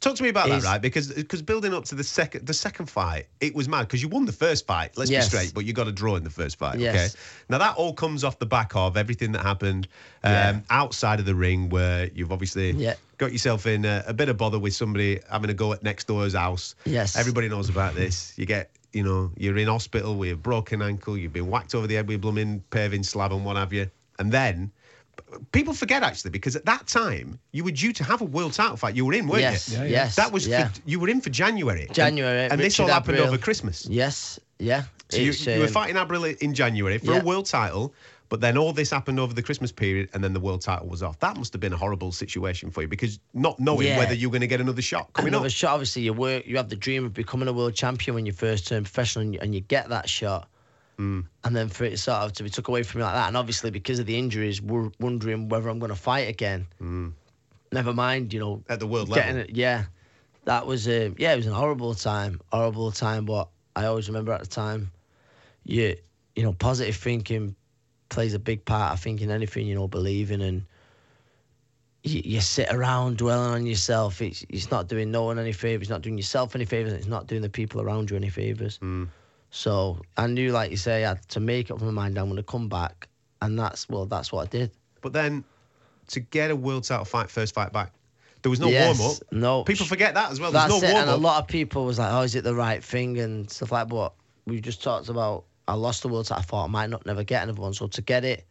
[0.00, 0.80] Talk to me about Is- that, right?
[0.82, 4.06] Because because building up to the second the second fight, it was mad because you
[4.08, 4.96] won the first fight.
[4.96, 5.26] Let's Yes.
[5.26, 6.78] be straight, but you got a draw in the first fight.
[6.78, 6.94] Yes.
[7.14, 7.22] Okay.
[7.48, 9.88] Now that all comes off the back of everything that happened
[10.22, 10.60] um, Yeah.
[10.70, 12.94] outside of the ring, where you've obviously Yeah.
[13.18, 16.06] got yourself in a, a bit of bother with somebody having a go at next
[16.06, 16.76] door's house.
[16.84, 17.16] Yes.
[17.16, 18.32] Everybody knows about this.
[18.36, 18.70] You get.
[18.98, 22.08] You know, you're in hospital with a broken ankle, you've been whacked over the head
[22.08, 23.88] with a blooming paving slab and what have you.
[24.18, 24.72] And then
[25.52, 28.76] people forget actually because at that time you were due to have a world title
[28.76, 28.96] fight.
[28.96, 29.78] You were in, weren't Yes, you?
[29.78, 29.90] Yeah, yeah.
[29.90, 30.66] yes, That was yeah.
[30.66, 31.86] for, you were in for January.
[31.92, 33.28] January, and, this all happened Abril.
[33.28, 33.86] over Christmas.
[33.86, 34.82] Yes, yeah.
[35.10, 37.20] So you, you were um, fighting Abril in January for yeah.
[37.20, 37.94] a world title,
[38.28, 41.02] but then all this happened over the Christmas period, and then the world title was
[41.02, 41.18] off.
[41.20, 43.98] That must have been a horrible situation for you because not knowing Yeah.
[43.98, 45.52] whether you're going to get another shot coming another up.
[45.52, 45.72] shot.
[45.74, 46.46] Obviously, you work.
[46.46, 49.34] You have the dream of becoming a world champion when you first turn professional, and
[49.34, 50.48] you, and you get that shot.
[50.98, 51.24] Mm.
[51.44, 53.36] And then for it sort of to be took away from you like that, and
[53.36, 56.66] obviously because of the injuries, we're wondering whether I'm going to fight again.
[57.70, 58.70] Never mind, you know, Mm.
[58.70, 59.36] At the world level.
[59.38, 59.50] it.
[59.50, 59.84] Yeah,
[60.44, 63.26] that was a yeah, it was an horrible time, horrible time.
[63.26, 64.90] But I always remember at the time,
[65.64, 65.96] you
[66.34, 67.54] you know, positive thinking
[68.08, 68.92] plays a big part.
[68.92, 70.64] I think in anything you know, believing and
[72.04, 74.22] you, you sit around dwelling on yourself.
[74.22, 75.82] It's it's not doing no one any favors.
[75.82, 76.92] It's not doing yourself any favors.
[76.92, 78.76] It's not doing the people around you any favors.
[78.78, 79.04] Hmm.
[79.50, 82.18] So I knew, like you say, I had to make up my mind.
[82.18, 83.08] I'm going to come back,
[83.40, 84.70] and that's well, that's what I did.
[85.00, 85.44] But then
[86.08, 87.92] to get a world title fight, first fight back,
[88.42, 89.16] There was no Yes, warm up.
[89.32, 90.52] No, People forget that as well.
[90.52, 90.92] That's There's no it.
[90.92, 91.14] warm up.
[91.14, 93.72] And a lot of people was like, "Oh, is it the right thing?" and stuff
[93.72, 93.88] like.
[93.88, 94.12] But
[94.46, 95.44] we just talked about.
[95.68, 96.40] I lost the world title.
[96.40, 97.74] I thought I might not never get another one.
[97.74, 98.46] So to get it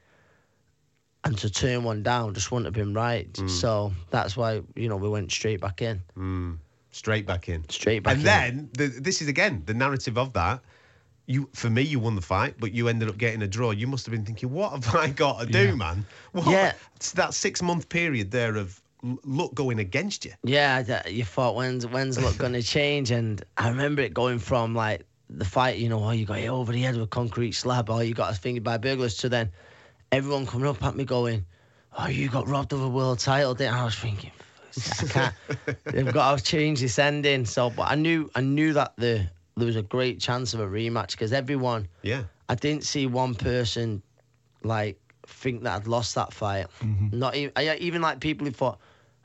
[1.23, 3.31] and to turn one down just wouldn't have been right.
[3.33, 3.49] Mm.
[3.49, 6.01] So that's why you know we went straight back in.
[6.91, 7.67] Straight back in.
[7.69, 8.25] Straight back and in.
[8.25, 10.61] then the, this is again the narrative of that.
[11.29, 13.71] You, for me, you won the fight, but you ended up getting a draw.
[13.71, 15.75] You must have been thinking, "What have I got to do, Yeah.
[15.75, 16.47] man?" What?
[16.47, 16.73] Yeah.
[16.95, 18.81] It's that six month period there of
[19.25, 20.31] luck going against you.
[20.43, 23.11] Yeah, you thought when's when's luck gonna change?
[23.11, 26.49] And I remember it going from like the fight, you know, oh you got hit
[26.49, 29.51] over the head with a concrete slab, or you got fingered by burglars, to then
[30.11, 31.45] everyone coming up at me going,
[31.97, 33.53] oh you got robbed of a world title.
[33.53, 34.31] didn't you?" I was thinking,
[34.99, 35.33] I can't.
[35.85, 37.45] They've got to change this ending.
[37.45, 40.67] So, but I knew I knew that the there was a great chance of a
[40.67, 41.87] rematch because everyone.
[42.03, 42.23] Yeah.
[42.49, 44.01] I didn't see one person
[44.63, 46.67] like think that I'd lost that fight.
[46.81, 47.19] Mm-hmm.
[47.19, 48.79] Not even I, even like people who thought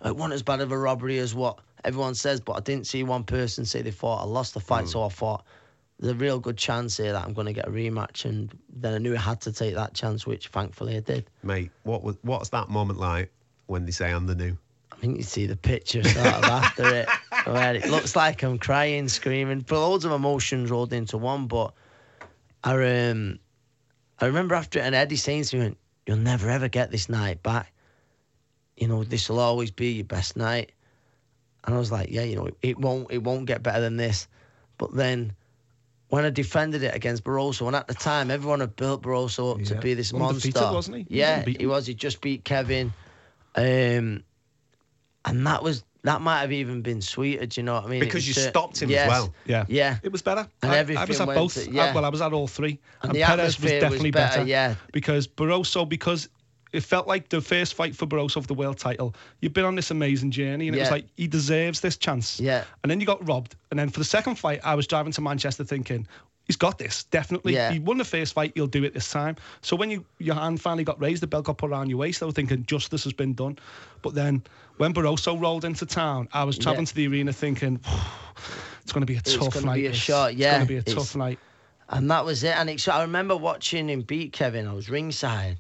[0.05, 3.03] it wasn't as bad of a robbery as what everyone says, but I didn't see
[3.05, 4.87] one person say they thought I lost the fight.
[4.87, 4.89] Mm.
[4.89, 5.45] So I thought
[6.03, 8.93] there's a real good chance here that I'm going to get a rematch, and then
[8.95, 11.31] I knew I had to take that chance, which thankfully I did.
[11.45, 13.31] Mate, what was what's that moment like
[13.67, 14.59] when they say I'm the new?
[14.91, 17.09] I think you see the picture sort of after it,
[17.45, 21.47] where it looks like I'm crying, screaming, but loads of emotions rolled into one.
[21.47, 21.73] But
[22.65, 23.39] I um,
[24.19, 25.77] I remember after it, and Eddie saying to me,
[26.07, 27.73] "You'll never ever get this night back.
[28.77, 30.73] You know, this will always be your best night."
[31.65, 33.97] And I was like, "Yeah, you know, it, it won't, it won't get better than
[33.97, 34.27] this."
[34.79, 35.37] But then.
[36.13, 39.65] When I defended it against Barroso, and at the time everyone had built Barroso up
[39.65, 41.03] to be this Undefeated, monster, wasn't he?
[41.09, 41.61] He Yeah, unbeaten.
[41.61, 41.87] he was.
[41.87, 42.93] He just beat Kevin.
[43.57, 44.23] Um,
[45.25, 47.47] and that was that might have even been sweeter.
[47.47, 48.01] Do you know what I mean?
[48.01, 49.33] Because you ju- stopped him as well.
[49.47, 49.65] Yeah.
[49.69, 49.97] Yeah.
[50.03, 50.47] It was better.
[50.63, 51.55] And I, I was at both.
[51.55, 52.79] to- I- well, I was at all three.
[53.01, 54.49] And the Perez atmosphere was was definitely better, better.
[54.51, 54.75] yeah.
[54.93, 56.29] Because Barroso, because
[56.73, 59.15] it felt like the first fight for Barroso for the world title.
[59.41, 62.41] You've been on this amazing journey, and it was like he deserves this chance.
[62.41, 62.65] Yeah.
[62.83, 63.57] And then you got robbed.
[63.71, 66.07] And then for the second fight, I was driving to Manchester thinking.
[66.47, 67.55] He's got this, definitely.
[67.55, 67.71] Yeah.
[67.71, 69.37] He won the first fight, he'll do it this time.
[69.61, 72.21] So when you your hand finally got raised, the belt got put around your waist,
[72.21, 73.59] I was thinking justice has been done.
[74.03, 74.43] But then
[74.79, 76.89] when Barroso rolled into town, I was travelling Yeah.
[76.91, 77.79] to the arena thinking,
[78.83, 79.77] it's going to be a It's tough gonna night.
[79.77, 81.39] be a shot, It's going to be a It's- tough night.
[81.89, 82.57] And that was it.
[82.57, 84.67] And I remember watching him beat Kevin.
[84.67, 85.59] I was ringside,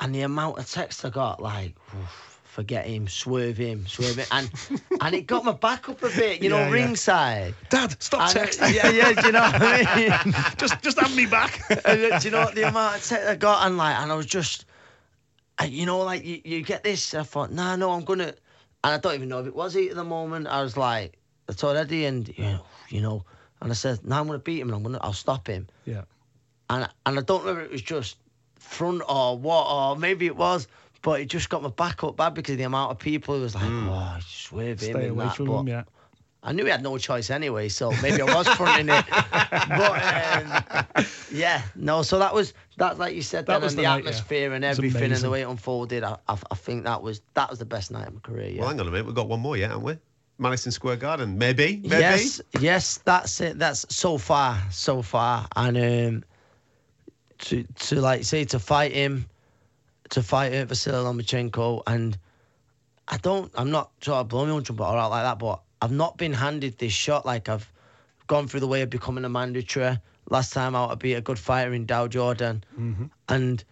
[0.00, 4.26] and the amount of text I got, like, "Oof, forget him, swerve him, swerve him,
[4.30, 4.50] and
[5.00, 7.54] and it got my back up a bit, you know, Yeah, ringside.
[7.70, 8.74] Dad, stop And, uh, texting.
[8.74, 10.34] yeah, yeah, do you know what I mean?
[10.58, 11.60] just, just have me back.
[11.70, 13.66] and, uh, do you know what the amount of text I got?
[13.66, 14.64] And like, and I was just,
[15.66, 17.14] you know, like you, you get this.
[17.14, 18.28] I thought, nah, no, I'm gonna,
[18.84, 20.46] and I don't even know if it was it at the moment.
[20.46, 21.18] I was like,
[21.48, 23.24] I told Eddie, and you know, you know,
[23.60, 25.68] and I said, no, I'm gonna beat him, and I'm gonna, I'll stop him.
[25.84, 26.02] Yeah.
[26.70, 28.16] And and I don't know if it was just
[28.72, 30.68] front or what, or maybe it was.
[31.02, 33.42] But it just got my back up bad because of the amount of people who
[33.42, 35.36] was like, oh, swerve him Stay and away that.
[35.36, 35.82] from but him, yeah.
[36.44, 39.04] I knew he had no choice anyway, so maybe I was fronting it.
[39.10, 42.02] But um, yeah, no.
[42.02, 44.10] So that was that, like you said, That then, was and the the, night, yeah.
[44.10, 46.02] atmosphere and everything, and the way it unfolded.
[46.02, 48.48] I, I, I think that was that was the best night of my career.
[48.50, 48.60] Yeah.
[48.60, 49.06] Well, hang on a minute.
[49.06, 49.98] We've got one more yet, haven't we?
[50.38, 51.38] Madison Square Garden.
[51.38, 51.76] Maybe.
[51.82, 51.88] Maybe.
[52.00, 53.58] Yes, yes, that's it.
[53.58, 56.24] That's so far, so far, and um,
[57.42, 59.26] to to like say to fight him,
[60.10, 62.18] to fight uh, Vasily Lomachenko, and
[63.08, 65.60] I don't, I'm not sort of blowing my own trumpet or out like that, but
[65.80, 67.26] I've not been handed this shot.
[67.26, 67.70] Like I've
[68.26, 69.98] gone through the way of becoming a mandatory.
[70.30, 73.06] Last time out, I beat a good fighter in Daud Yordan, mm-hmm.
[73.28, 73.64] and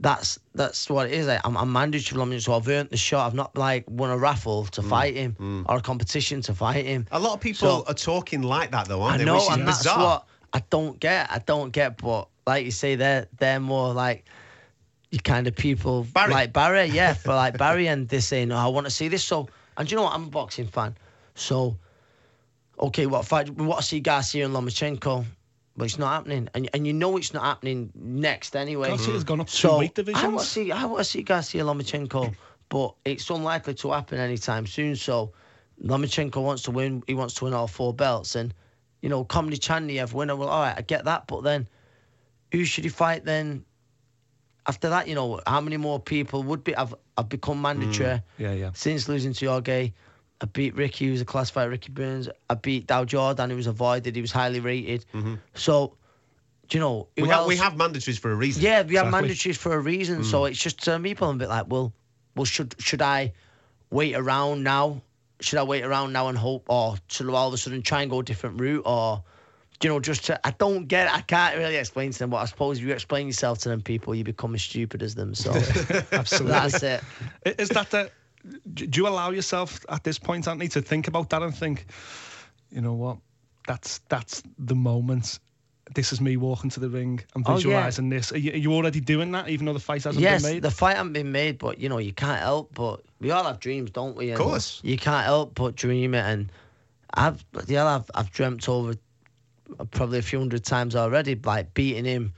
[0.00, 1.28] that's that's what it is.
[1.28, 3.26] Like, I'm, I'm mandatory, Lomachenko, so I've earned the shot.
[3.26, 5.64] I've not like won a raffle to mm, fight him mm.
[5.68, 7.06] or a competition to fight him.
[7.12, 9.30] A lot of people So- are talking like that, though, aren't I they?
[9.30, 9.98] Which is and that's bizarre.
[9.98, 11.30] what I don't get.
[11.30, 14.24] I don't get, but like you say, they're they're more like
[15.10, 16.32] you kind of people Barry.
[16.32, 19.24] like Barry, yeah, for like Barry, and they're saying, "Oh, I want to see this."
[19.24, 20.14] So, and you know what?
[20.14, 20.96] I'm a boxing fan,
[21.34, 21.76] so
[22.78, 23.50] okay, what fight?
[23.50, 25.24] We want to see Garcia and Lomachenko,
[25.76, 28.88] but it's not happening, and and you know it's not happening next anyway.
[28.88, 29.24] Garcia's mm-hmm.
[29.24, 32.34] gone up two so weight I want to see, I want to see Garcia Lomachenko,
[32.68, 34.96] but it's unlikely to happen anytime soon.
[34.96, 35.32] So
[35.82, 37.02] Lomachenko wants to win.
[37.06, 38.52] He wants to win all four belts, and
[39.00, 40.36] you know, Comedy Chaniev winner.
[40.36, 41.68] Well, all right, I get that, but then
[42.54, 43.64] who should he fight then?
[44.66, 46.74] After that, you know, how many more people would be?
[46.76, 48.70] I've I've become mandatory mm, Yeah, yeah.
[48.74, 49.92] since losing to Jorge.
[50.40, 52.28] I beat Ricky, who was a class fighter, Ricky Burns.
[52.50, 54.14] I beat Daud Yordan, who was avoided.
[54.14, 55.04] He was highly rated.
[55.14, 55.34] Mm-hmm.
[55.54, 55.96] So,
[56.68, 58.62] do you know, We have, we have mandatories for a reason.
[58.62, 59.28] yeah, we have Exactly.
[59.30, 60.20] mandatories for a reason.
[60.20, 60.24] Mm.
[60.24, 61.92] So it's just some people a bit like, well,
[62.36, 63.32] well, should should I
[63.90, 65.02] wait around now?
[65.40, 68.02] Should I wait around now and hope, or should I all of a sudden try
[68.02, 69.22] and go a different route, or
[69.82, 71.14] you know, just to, I don't get, it.
[71.14, 72.30] I can't really explain to them.
[72.30, 75.14] But I suppose if you explain yourself to them people, you become as stupid as
[75.14, 75.34] them.
[75.34, 75.50] So
[76.12, 76.52] Absolutely.
[76.52, 77.02] that's it.
[77.58, 78.10] Is that the
[78.74, 81.86] do do you allow yourself at this point, Anthony, to think about that and think,
[82.70, 83.18] you know what,
[83.66, 85.38] that's that's the moment.
[85.94, 87.20] This is me walking to the ring.
[87.34, 87.54] I'm Oh, yeah.
[87.56, 88.32] visualizing this.
[88.32, 90.62] Are you, are you already doing that, even though the fight hasn't yes, been made?
[90.62, 92.74] the fight hasn't been made, but you know you can't help.
[92.74, 94.30] But we all have dreams, don't we?
[94.30, 94.80] Of course.
[94.82, 96.50] You can't help but dream it, and
[97.14, 98.94] I've yeah, I've I've dreamt over
[99.90, 101.34] probably a few hundred times already.
[101.34, 102.32] Like beating him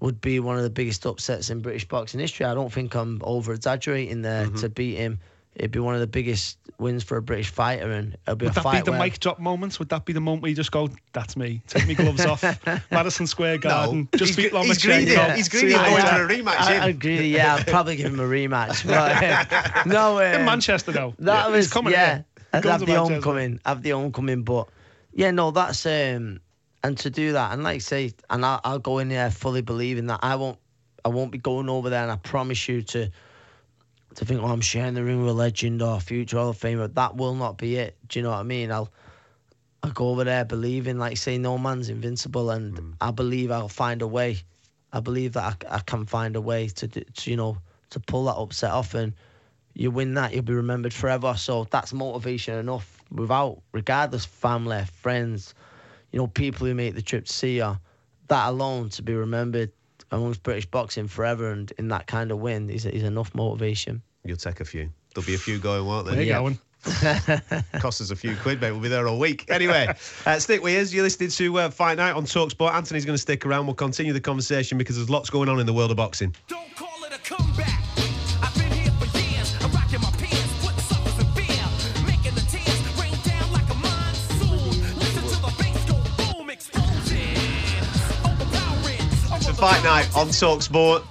[0.00, 2.46] would be one of the biggest upsets in British boxing history.
[2.46, 4.56] I don't think I'm over exaggerating there Mm-hmm.
[4.56, 5.18] to beat him.
[5.54, 8.50] It'd be one of the biggest wins for a British fighter, and it'll be Would
[8.50, 9.78] a that be fight the where- mic drop moments?
[9.78, 11.62] Would that be the moment where you just go, "That's me"?
[11.68, 12.42] Take me gloves off,
[12.90, 14.08] Madison Square Garden.
[14.16, 14.82] just he's beat he's Lomachenko.
[14.96, 15.12] greedy.
[15.12, 15.36] Yeah.
[15.36, 16.56] He's greedy you going for a rematch.
[16.58, 17.28] I, agree.
[17.28, 18.84] Yeah, I'd probably give him a rematch.
[18.84, 21.14] But, uh, no, in um, Manchester though.
[21.20, 21.92] That He's was coming.
[21.92, 22.22] yeah.
[22.52, 23.12] I'd have the Manchester.
[23.14, 23.60] homecoming.
[23.64, 24.68] Have the homecoming, but
[25.12, 26.40] yeah, no, that's um,
[26.84, 29.62] and to do that, and like I say, and I'll, I'll go in there fully
[29.62, 30.58] believing that I won't,
[31.04, 33.10] I won't be going over there, and I promise you to,
[34.14, 36.94] to think, oh, I'm sharing the ring with a legend or future Hall of Famer.
[36.94, 37.96] That will not be it.
[38.08, 38.70] Do you know what I mean?
[38.70, 38.92] I'll.
[39.82, 42.94] I go over there believing, like say, no man's invincible, and Mm.
[43.00, 44.38] I believe I'll find a way.
[44.92, 47.58] I believe that I, I can find a way to, to, you know,
[47.90, 49.12] to pull that upset off, and
[49.74, 51.34] you win that, you'll be remembered forever.
[51.36, 52.98] So that's motivation enough.
[53.10, 55.54] Without, regardless, family, friends,
[56.14, 57.76] you know, people who make the trip to see you,
[58.28, 59.72] that alone to be remembered
[60.12, 64.00] amongst British boxing forever and in that kind of win is, is enough motivation.
[64.24, 64.88] You'll take a few.
[65.12, 66.14] There'll be a few going, won't there?
[66.14, 66.38] There you Yeah.
[66.38, 66.58] going.
[67.80, 68.70] Cost us a few quid, mate.
[68.70, 69.46] We'll be there all week.
[69.50, 69.88] Anyway,
[70.26, 70.92] uh, stick with us.
[70.92, 72.72] You're listening to uh, Fight Night on Talksport.
[72.74, 73.66] Anthony's going to stick around.
[73.66, 76.32] We'll continue the conversation because there's lots going on in the world of boxing.
[76.46, 77.73] Don't call it a comeback.
[89.64, 91.06] Fight Night on Talksport.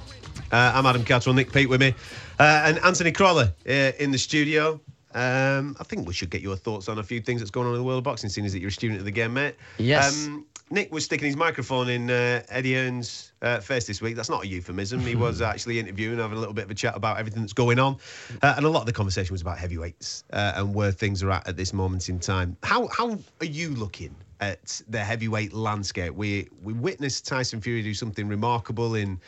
[0.51, 1.95] Uh, I'm Adam Catterall, Nick Peet with me,
[2.39, 4.79] uh, and Anthony Crolla uh, in the studio.
[5.15, 7.73] Um, I think we should get your thoughts on a few things that's going on
[7.73, 9.55] in the world of boxing, seeing as that you're a student of the game, mate.
[9.79, 10.27] Yes.
[10.27, 14.15] Um, Nick was sticking his microphone in uh, Eddie Hearn's uh, face this week.
[14.15, 14.99] That's not a euphemism.
[14.99, 17.79] He was actually interviewing, having a little bit of a chat about everything that's going
[17.79, 17.97] on.
[18.43, 21.31] Uh, and a lot of the conversation was about heavyweights uh, and where things are
[21.31, 22.55] at at this moment in time.
[22.61, 26.13] How, how are you looking at the heavyweight landscape?
[26.13, 29.19] We, we witnessed Tyson Fury do something remarkable in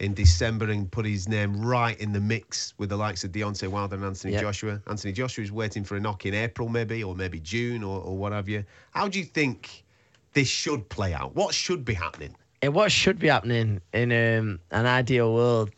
[0.00, 3.68] in December and put his name right in the mix with the likes of Deontay
[3.68, 4.42] Wilder and Anthony Yep.
[4.42, 4.82] Joshua.
[4.88, 8.16] Anthony Joshua is waiting for a knock in April, maybe, or maybe June, or, or
[8.16, 8.64] what have you.
[8.90, 9.84] How do you think
[10.32, 11.34] this should play out?
[11.34, 12.34] What should be happening?
[12.62, 15.70] And what should be happening in um, an ideal world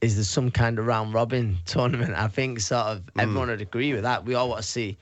[0.00, 2.14] is there's some kind of round robin tournament.
[2.14, 4.24] I think sort of everyone would agree with that.
[4.24, 4.96] We all want to see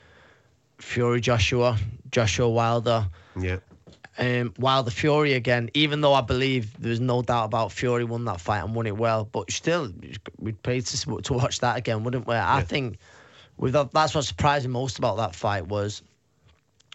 [0.79, 1.77] Fury Joshua,
[2.11, 3.59] Joshua Wilder, Yeah.
[4.19, 5.71] um, Wilder Fury again.
[5.75, 8.97] Even though I believe there's no doubt about Fury won that fight and won it
[8.97, 9.93] well, but still
[10.39, 12.35] we'd pay to to watch that again, wouldn't we?
[12.35, 12.99] I think
[13.57, 16.03] with that's what surprised me most about that fight was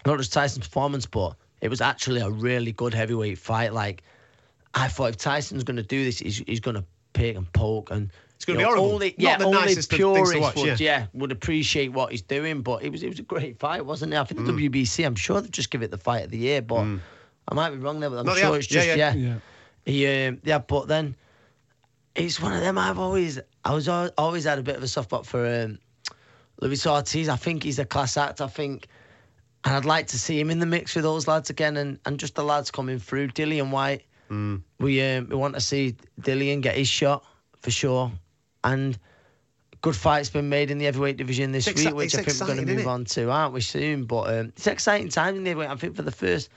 [0.05, 3.74] not just Tyson's performance, but it was actually a really good heavyweight fight.
[3.74, 4.03] Like
[4.74, 7.91] I thought, if Tyson's going to do this, he's, he's going to pick and poke
[7.91, 8.09] and.
[8.41, 8.93] It's gonna you be know, horrible.
[8.95, 11.05] Only, Not yeah, the only nicest of to purists watch, would, yeah.
[11.13, 12.63] would appreciate what he's doing.
[12.63, 14.17] But it was it was a great fight, wasn't it?
[14.17, 14.47] I think Mm.
[14.47, 16.79] the WBC, I'm sure they've just give it the fight of the year, but
[17.47, 18.09] I might be wrong there.
[18.09, 18.55] But I'm No, sure have.
[18.55, 19.13] it's Yeah, just yeah.
[19.13, 19.35] yeah,
[19.85, 21.15] He, um, yeah, but then
[22.15, 22.79] it's one of them.
[22.79, 25.77] I've always, I was al- always had a bit of a soft spot for um,
[26.61, 27.29] Luis Ortiz.
[27.29, 28.41] I think he's a class act.
[28.41, 28.87] I think,
[29.65, 32.19] and I'd like to see him in the mix with those lads again, and, and
[32.19, 33.27] just the lads coming through.
[33.27, 34.03] Dillian Whyte,
[34.79, 37.23] we um, we want to see Dillian get his shot
[37.61, 38.11] for sure,
[38.64, 38.97] and
[39.82, 42.39] good fight's been made in the heavyweight division this It's exci- week, which I think
[42.39, 44.05] we're going to move on to, aren't we soon?
[44.05, 45.70] But um, it's exciting time in the heavyweight.
[45.70, 46.49] I think for the first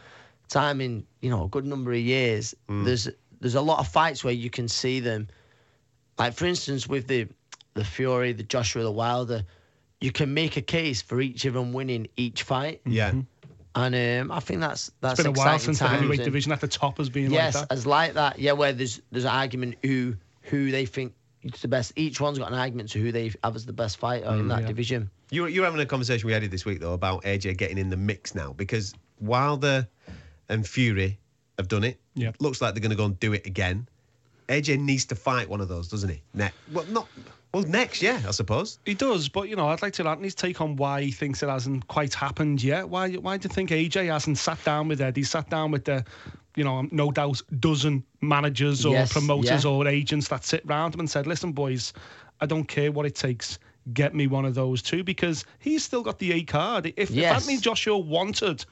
[0.48, 2.84] time in you know a good number of years, Mm.
[2.84, 3.08] there's
[3.40, 5.28] there's a lot of fights where you can see them.
[6.18, 7.28] Like for instance, with the
[7.74, 9.42] the Fury, the Joshua, the Wilder,
[10.00, 13.12] you can make a case for each of them winning each fight, Yeah.
[13.74, 13.94] and
[14.30, 16.60] um, I think that's that's It's been a while exciting since the heavyweight division at
[16.60, 17.74] the top has been yes, like that.
[17.74, 18.38] as like that.
[18.38, 21.14] Yeah, where there's there's an argument who who they think
[21.52, 21.92] is the best.
[21.96, 24.48] Each one's got an argument to who they have as the best fighter mm, in
[24.48, 24.68] that yeah.
[24.68, 25.10] division.
[25.30, 27.96] You're, you're having a conversation we had this week, though, about AJ getting in the
[27.96, 29.86] mix now because Wilder
[30.48, 31.18] and Fury
[31.58, 31.98] have done it.
[32.14, 32.32] Yeah.
[32.40, 33.88] Looks like they're going to go and do it again.
[34.48, 36.22] AJ needs to fight one of those, doesn't he?
[36.34, 36.56] Next.
[36.72, 37.08] Well, not.
[37.52, 38.80] Well, next, yeah, I suppose.
[38.84, 41.48] He does, but you know, I'd like to Anthony's take on why he thinks it
[41.48, 42.88] hasn't quite happened yet.
[42.88, 43.12] Why?
[43.12, 45.22] Why do you think AJ hasn't sat down with Eddie?
[45.22, 46.04] Sat down with the,
[46.56, 49.70] you know, no doubt dozen managers or Yes, promoters yeah.
[49.70, 51.92] or agents that sit round him and said, "Listen, boys,
[52.40, 53.58] I don't care what it takes.
[53.92, 56.86] Get me one of those two because he's still got the A card.
[56.86, 57.34] If, if Yes.
[57.34, 58.64] Anthony Joshua wanted."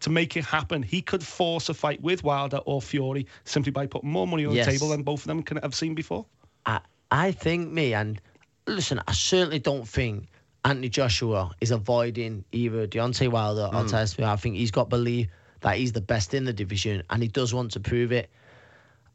[0.00, 3.86] To make it happen, he could force a fight with Wilder or Fury simply by
[3.86, 4.66] putting more money on Yes.
[4.66, 6.26] the table than both of them can have seen before.
[6.66, 6.80] I
[7.12, 8.20] I think me and
[8.66, 10.26] listen, I certainly don't think
[10.64, 13.90] Anthony Joshua is avoiding either Deontay Wilder or Mm.
[13.90, 15.28] Tyson I think he's got to believe
[15.62, 18.30] that he's the best in the division and he does want to prove it.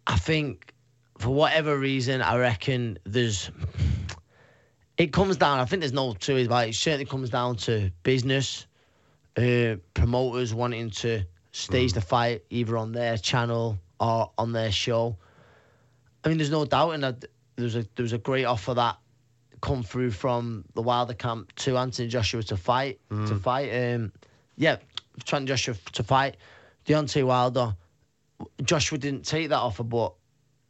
[0.06, 0.74] I think
[1.18, 3.52] for whatever reason, I reckon there's.
[4.98, 5.60] It comes down.
[5.60, 6.70] I think there's no two ways about it.
[6.70, 8.66] It certainly comes down to business,
[9.38, 15.16] uh, promoters wanting to stage the fight either on their channel or on their show.
[16.24, 17.22] I mean, there's no doubt in that
[17.56, 18.98] there was a there was a great offer that
[19.62, 23.70] come through from the Wilder camp to Anthony Joshua to fight to fight.
[23.74, 24.12] Um,
[24.56, 24.78] yeah,
[25.20, 26.38] Anthony Joshua to fight
[26.86, 27.76] Deontay Wilder.
[28.64, 30.14] Joshua didn't take that offer, but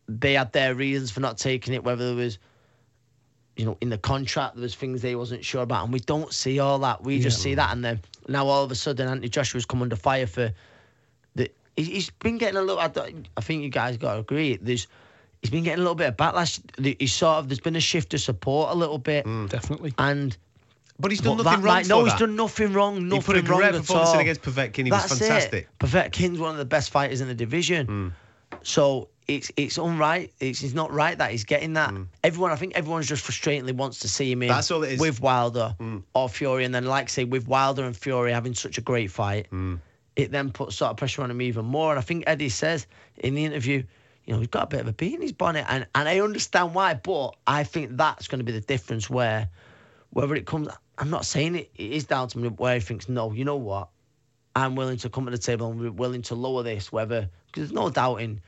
[0.07, 1.83] they had their reasons for not taking it.
[1.83, 2.39] Whether there was,
[3.57, 6.33] you know, in the contract there was things they wasn't sure about, and we don't
[6.33, 7.03] see all that.
[7.03, 9.95] We just see that, and then now all of a sudden Anthony Joshua's come under
[9.97, 10.53] fire for
[11.35, 11.49] the.
[11.75, 12.79] he- He's been getting a little.
[12.79, 12.89] I,
[13.35, 14.55] I think you guys got to agree.
[14.57, 14.87] There's.
[15.41, 16.59] He's been getting a little bit of backlash.
[16.99, 17.49] He's sort of.
[17.49, 19.49] There's been a shift of support a little bit, mm.
[19.49, 19.93] Definitely.
[19.97, 20.35] and.
[20.99, 22.11] But he's done but nothing that wrong for No, that.
[22.11, 23.07] he's done nothing wrong.
[23.07, 24.19] Nothing He put a wrong great at performance all.
[24.19, 24.85] against Povetkin.
[24.85, 25.67] He was That's fantastic.
[25.71, 25.85] It.
[25.85, 27.85] Povetkin's one of the best fighters in the division.
[27.85, 28.07] Hmm.
[28.63, 30.31] So it's it's unright.
[30.39, 31.91] It's, it's not right that he's getting that.
[31.91, 32.03] Hmm.
[32.23, 34.47] Everyone, I think everyone's just frustratingly wants to see him in.
[34.47, 34.99] That's all it is.
[34.99, 35.75] With Wilder
[36.15, 39.11] or Fury, and then like I say, with Wilder and Fury having such a great
[39.11, 39.75] fight, Hmm.
[40.15, 41.91] it then puts sort of pressure on him even more.
[41.91, 42.87] And I think Eddie says
[43.17, 43.83] in the interview,
[44.25, 46.21] you know, he's got a bit of a bee in his bonnet, and and I
[46.21, 49.47] understand why, but I think that's going to be the difference where
[50.11, 50.69] whether it comes.
[50.97, 53.55] I'm not saying it, it is down to me where he thinks, no, you know
[53.55, 53.89] what,
[54.55, 56.91] I'm willing to come to the table and we're willing to lower this.
[56.91, 58.41] Whether because there's no doubting,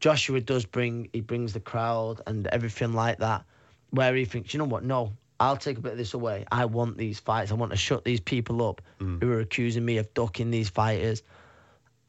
[0.00, 3.44] Joshua does bring he brings the crowd and everything like that.
[3.90, 6.44] Where he thinks, you know what, no, I'll take a bit of this away.
[6.50, 7.50] I want these fights.
[7.50, 11.22] I want to shut these people up who are accusing me of ducking these fighters.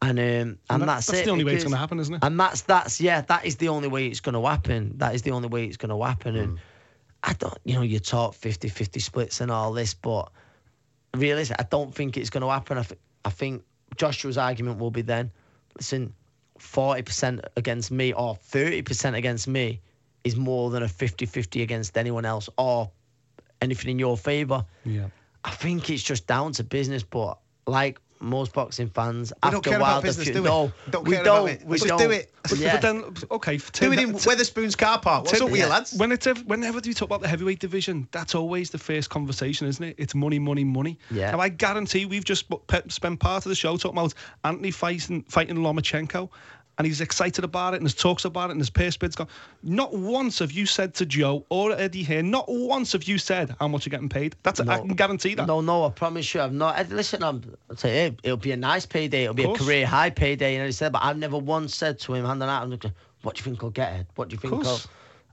[0.02, 1.26] And um, and, And that- that's, that's it.
[1.26, 2.24] the only way it's gonna happen, isn't it?
[2.24, 4.94] And that's that's yeah, that is the only way it's going to happen.
[4.98, 6.36] That is the only way it's going to happen.
[6.36, 6.60] And
[7.24, 10.30] I don't, you know, you talk 50-50 splits and all this, but
[11.16, 12.78] realistically, I don't think it's going to happen.
[12.78, 13.64] I, th- I think
[13.96, 15.32] Joshua's argument will be then,
[15.78, 16.14] listen,
[16.60, 19.82] forty percent against me or thirty percent against me
[20.24, 22.90] is more than a 50-50 against anyone else or
[23.62, 24.66] anything in your favour.
[24.86, 25.08] Yeah.
[25.44, 29.64] I think it's just down to business, but like most boxing fans, We after don't
[29.66, 30.48] care Wilder about business, feud- do we?
[30.50, 31.50] no, Don't we care don't.
[31.50, 31.68] about it.
[31.68, 31.98] We don't.
[32.00, 32.32] do it.
[32.44, 32.72] But, Yeah.
[32.74, 35.26] but then, okay, Do it in Wetherspoon's car park.
[35.26, 35.94] What's up with you, lads?
[35.94, 39.68] When it's ev- whenever we talk about the heavyweight division, that's always the first conversation,
[39.68, 39.96] isn't it?
[39.98, 40.98] It's money, money, money.
[41.12, 41.32] Yeah.
[41.32, 42.46] Now I guarantee we've just
[42.90, 44.14] spent part of the show talking about
[44.44, 46.30] Anthony fighting fighting Lomachenko,
[46.78, 49.28] and he's excited about it, and there's talks about it, and there's purse bids gone.
[49.62, 53.56] Not once have you said to Joe or Eddie here, not once have you said
[53.60, 54.36] how much you're getting paid.
[54.44, 55.48] That's I can guarantee that.
[55.48, 56.90] No, no, I promise you, I've not.
[56.90, 59.24] Listen, I'm, I'll say hey, it'll be a nice payday.
[59.24, 60.56] It'll be a career high payday.
[60.56, 63.36] And he said, but I've never once said to him, handing out, I'm looking, what
[63.36, 64.08] do you think I'll get, Ed?
[64.16, 64.82] What do you think I'll?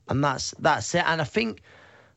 [0.09, 1.03] And that's that's it.
[1.07, 1.61] And I think,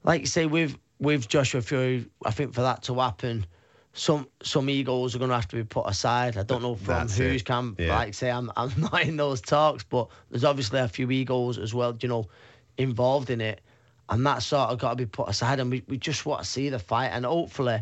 [0.03, 3.47] like you say, with with Joshua Fury, I think for that to happen,
[3.95, 6.37] some some egos are going to have to be put aside.
[6.37, 7.45] I don't know from That's whose it.
[7.45, 7.81] camp.
[7.81, 7.97] Yeah.
[7.97, 11.73] Like say, I'm I'm not in those talks, but there's obviously a few egos as
[11.73, 12.29] well, you know,
[12.77, 13.61] involved in it,
[14.09, 15.61] and that sort of got to be put aside.
[15.61, 17.81] And we, we just want to see the fight, and hopefully.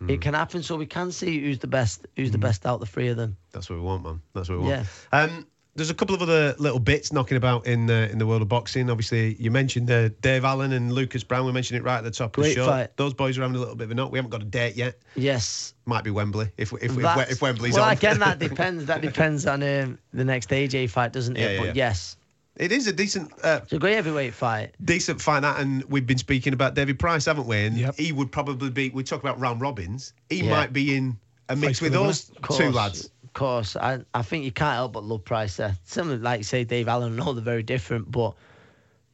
[0.00, 0.10] Hmm.
[0.10, 2.06] It can happen, so we can see who's the best.
[2.16, 3.36] Who's the best out of the three of them?
[3.52, 4.20] That's what we want, man.
[4.34, 4.86] That's what we want.
[5.12, 5.18] Yeah.
[5.20, 8.42] Um, there's a couple of other little bits knocking about in the in the world
[8.42, 8.90] of boxing.
[8.90, 11.46] Obviously, you mentioned uh, Dave Allen and Lucas Browne.
[11.46, 12.66] We mentioned it right at the top of Great the show.
[12.66, 12.96] fight.
[12.96, 14.12] Those boys are having a little bit of a knock.
[14.12, 14.98] We haven't got a date yet.
[15.16, 15.72] Yes.
[15.86, 17.92] Might be Wembley if if, if, That's- if Wembley's well, on.
[17.92, 18.84] again, that depends.
[18.86, 21.40] That depends on um, the next AJ fight, doesn't it?
[21.40, 21.72] Yeah, yeah, but yeah.
[21.74, 22.16] yes,
[22.56, 24.74] it is a decent uh, it's a great heavyweight fight.
[24.84, 27.56] decent fight that, and we've been speaking about David Price, haven't we?
[27.64, 27.96] And Yep.
[27.96, 28.90] he would probably be.
[28.90, 30.12] We talk about round robins.
[30.28, 30.50] He Yeah.
[30.50, 31.16] might be in
[31.48, 33.08] a mix for with those two lads.
[33.32, 35.74] Of course, I, I think you can't help but love Price there.
[35.84, 37.16] Similar, like you say, Dave Allen.
[37.16, 38.34] Know they're very different, but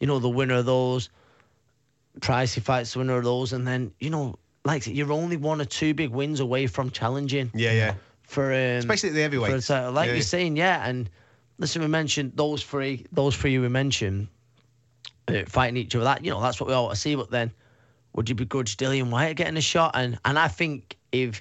[0.00, 1.08] you know the winner of those,
[2.20, 5.60] Price he fights the winner of those, and then you know, like you're only one
[5.60, 7.48] or two big wins away from challenging.
[7.54, 7.94] Yeah, yeah.
[8.24, 9.68] for um, Especially the for a heavyweights.
[9.68, 9.92] title.
[9.92, 10.22] Like Yeah, you're yeah.
[10.24, 10.88] saying, yeah.
[10.88, 11.08] And
[11.58, 14.26] listen, we mentioned those three, those three we mentioned
[15.28, 16.04] uh, fighting each other.
[16.06, 17.14] That you know, that's what we all want to see.
[17.14, 17.52] But then,
[18.14, 19.92] would you begrudge Dillian Whyte getting a shot?
[19.94, 21.40] And and I think if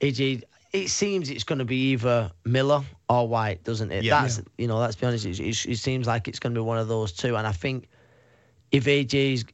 [0.00, 0.44] AJ,
[0.74, 4.02] it seems it's going to be either Miller or Whyte, doesn't it?
[4.02, 4.22] Yeah.
[4.22, 5.24] that's you know, let's be honest.
[5.24, 7.36] It, it, it seems like it's going to be one of those two.
[7.36, 7.88] And I think
[8.72, 9.44] if AJ's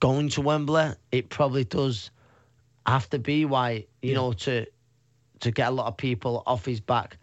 [0.00, 2.10] going to Wembley, it probably does
[2.86, 3.90] have to be Whyte.
[4.00, 4.64] You know, to
[5.40, 7.18] to get a lot of people off his back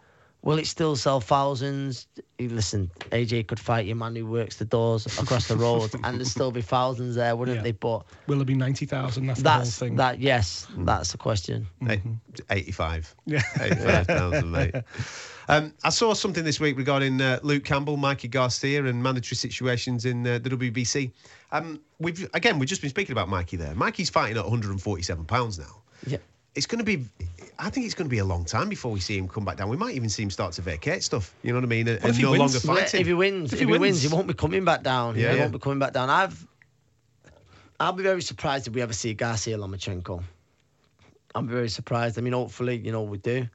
[0.48, 2.06] Will it still sell thousands?
[2.38, 6.26] Listen, AJ could fight your man who works the doors across the road, and there'd
[6.26, 7.62] still be thousands there, wouldn't Yeah.
[7.64, 7.72] they?
[7.72, 9.26] But Will it be ninety thousand?
[9.26, 9.96] That's, that's the whole thing.
[9.96, 10.20] that.
[10.20, 11.66] Yes, that's the question.
[11.86, 12.00] Eight-
[12.48, 13.14] 85.
[13.26, 13.42] Yeah.
[13.60, 14.74] 85,000, mate.
[15.50, 20.04] Um, I saw something this week regarding uh, Luke Campbell, Mikey Garcia, and mandatory situations
[20.04, 21.10] in uh, the WBC.
[21.52, 23.74] Um, we've again, we've just been speaking about Mikey there.
[23.74, 25.82] Mikey's fighting at 147 pounds now.
[26.06, 26.18] Yeah.
[26.58, 27.04] It's going to be,
[27.60, 29.58] I think it's going to be a long time before we see him come back
[29.58, 29.68] down.
[29.68, 31.32] We might even see him start to vacate stuff.
[31.44, 31.86] You know what I mean?
[31.86, 32.40] And, if and he no wins?
[32.40, 33.00] longer Yeah, fighting.
[33.00, 35.14] If he wins, if, he, wins, he won't be coming back down.
[35.16, 35.42] Yeah, he yeah.
[35.42, 36.10] won't be coming back down.
[36.10, 36.44] I've,
[37.78, 40.20] I'll be very surprised if we ever see Garcia Lomachenko.
[41.36, 42.18] I'm very surprised.
[42.18, 43.46] I mean, hopefully, you know, we do,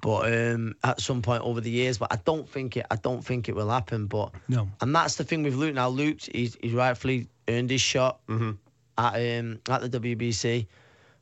[0.00, 1.98] but um, at some point over the years.
[1.98, 2.86] But I don't think it.
[2.92, 4.06] I don't think it will happen.
[4.06, 4.68] But No.
[4.80, 5.74] and that's the thing with Luke.
[5.74, 8.20] Now, Luke, he's, he's rightfully earned his shot
[8.98, 10.68] at um, at the WBC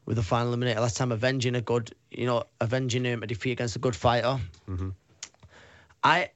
[0.09, 3.53] with the final eliminator last time, avenging a good, you know, avenging um, a defeat
[3.53, 4.41] against a good fighter.
[6.03, 6.31] I,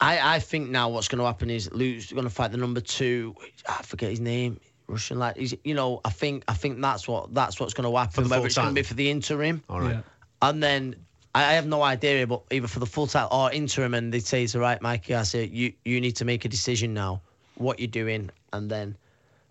[0.00, 2.80] I, I think now what's going to happen is Luke's going to fight the number
[2.80, 3.34] two.
[3.68, 4.60] I forget his name.
[4.86, 5.36] Russian lad.
[5.36, 8.28] He's, you know, I think I think that's what that's what's going to happen.
[8.28, 9.96] Whether it's going to be for the interim, All right.
[9.96, 10.00] Yeah.
[10.40, 10.94] and then
[11.34, 14.20] I, I have no idea, but either for the full title or interim, and they
[14.20, 15.16] say it's all right, Mikey.
[15.16, 17.22] I say you you need to make a decision now,
[17.56, 18.96] what you're doing, and then.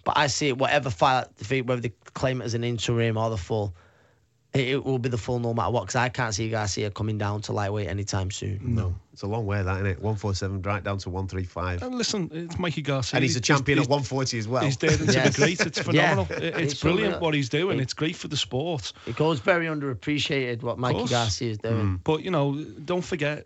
[0.08, 1.26] But I see it, whatever fight,
[1.66, 3.76] whether they claim it as an interim or the full,
[4.54, 5.82] it, it will be the full no matter what.
[5.82, 8.62] Because I can't see Garcia coming down to lightweight anytime soon.
[8.64, 9.98] No, it's a long way, that, isn't it?
[9.98, 11.84] 147 right down to 135.
[11.84, 13.18] And listen, it's Mikey Garcia.
[13.18, 14.64] And he's a champion at 140 as well.
[14.64, 15.36] He's daring to Yes.
[15.36, 15.60] be great.
[15.60, 16.16] It's Yeah.
[16.16, 16.28] phenomenal.
[16.32, 17.80] It- It's It's brilliant something what he's doing.
[17.80, 18.94] it- It's great for the sport.
[19.08, 21.04] It goes very underappreciated what Mikey.
[21.08, 21.98] Garcia is doing.
[21.98, 22.00] Mm.
[22.06, 22.54] But you know,
[22.86, 23.46] don't forget,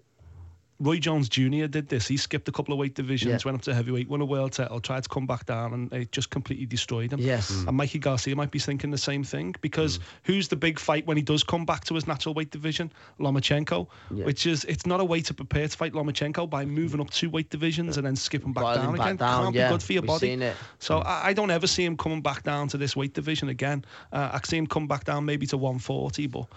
[0.82, 1.68] Roy Jones Jr.
[1.68, 2.08] did this.
[2.08, 3.52] He skipped a couple of weight divisions, Yeah.
[3.52, 6.12] went up to heavyweight, won a world title, tried to come back down, and it
[6.12, 7.20] just completely destroyed him.
[7.20, 7.52] Yes.
[7.68, 10.02] And Mikey Garcia might be thinking the same thing because Mm.
[10.24, 12.92] who's the big fight when he does come back to his natural weight division?
[13.20, 14.26] Lomachenko, Yeah.
[14.26, 17.30] which is it's not a way to prepare to fight Lomachenko by moving up two
[17.30, 19.16] weight divisions and then skipping back Boiling down back again.
[19.18, 19.68] down, Can't yeah.
[19.68, 20.28] be good for your We've body.
[20.28, 20.56] seen it.
[20.80, 23.86] So I, I don't ever see him coming back down to this weight division again.
[24.12, 26.48] Uh, I see him come back down maybe to 140, but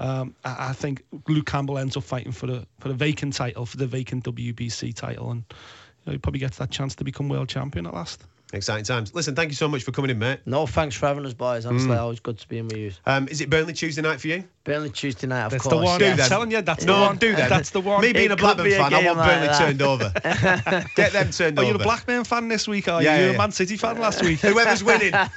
[0.00, 3.66] um, I, I think Luke Campbell ends up fighting for the for the vacant title,
[3.66, 7.28] for the vacant WBC title, and you know, he probably gets that chance to become
[7.28, 8.24] world champion at last.
[8.52, 9.14] Exciting times.
[9.14, 10.40] Listen, thank you so much for coming in, mate.
[10.44, 11.66] No, thanks for having us, boys.
[11.66, 12.90] Honestly, always good to be in with you.
[13.06, 14.42] Um, is it Burnley Tuesday night for you?
[14.64, 15.74] Burnley Tuesday night, of That's course.
[15.76, 16.00] the one.
[16.00, 16.10] yeah.
[16.12, 17.16] I'm telling you, that's no, the one.
[17.16, 17.48] do that.
[17.48, 18.00] That's the one.
[18.00, 19.58] Me being It a could Blackburn be a fan, I want like Burnley that.
[19.58, 20.12] turned over.
[20.96, 21.68] Get them turned Oh, over.
[21.70, 23.08] Are you're a Blackburn fan this week, are you?
[23.08, 24.40] Yeah, you're yeah, a Man City fan last week.
[24.42, 25.14] Whoever's winning.
[25.14, 25.28] uh,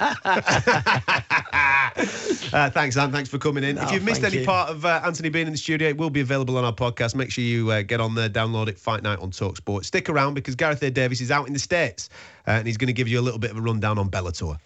[2.70, 3.12] thanks, Dan.
[3.12, 3.78] Thanks for coming in.
[3.78, 4.44] if you've missed any you.
[4.44, 7.14] part of uh, Anthony being in the studio, it will be available on our podcast.
[7.14, 9.84] Make sure you uh, get on there, download it, Fight Night on Talksport.
[9.84, 10.90] Stick around because Gareth A.
[10.90, 12.08] Davis is out in the States
[12.46, 14.58] Uh, and he's going to give you a little bit of a rundown on Bellator.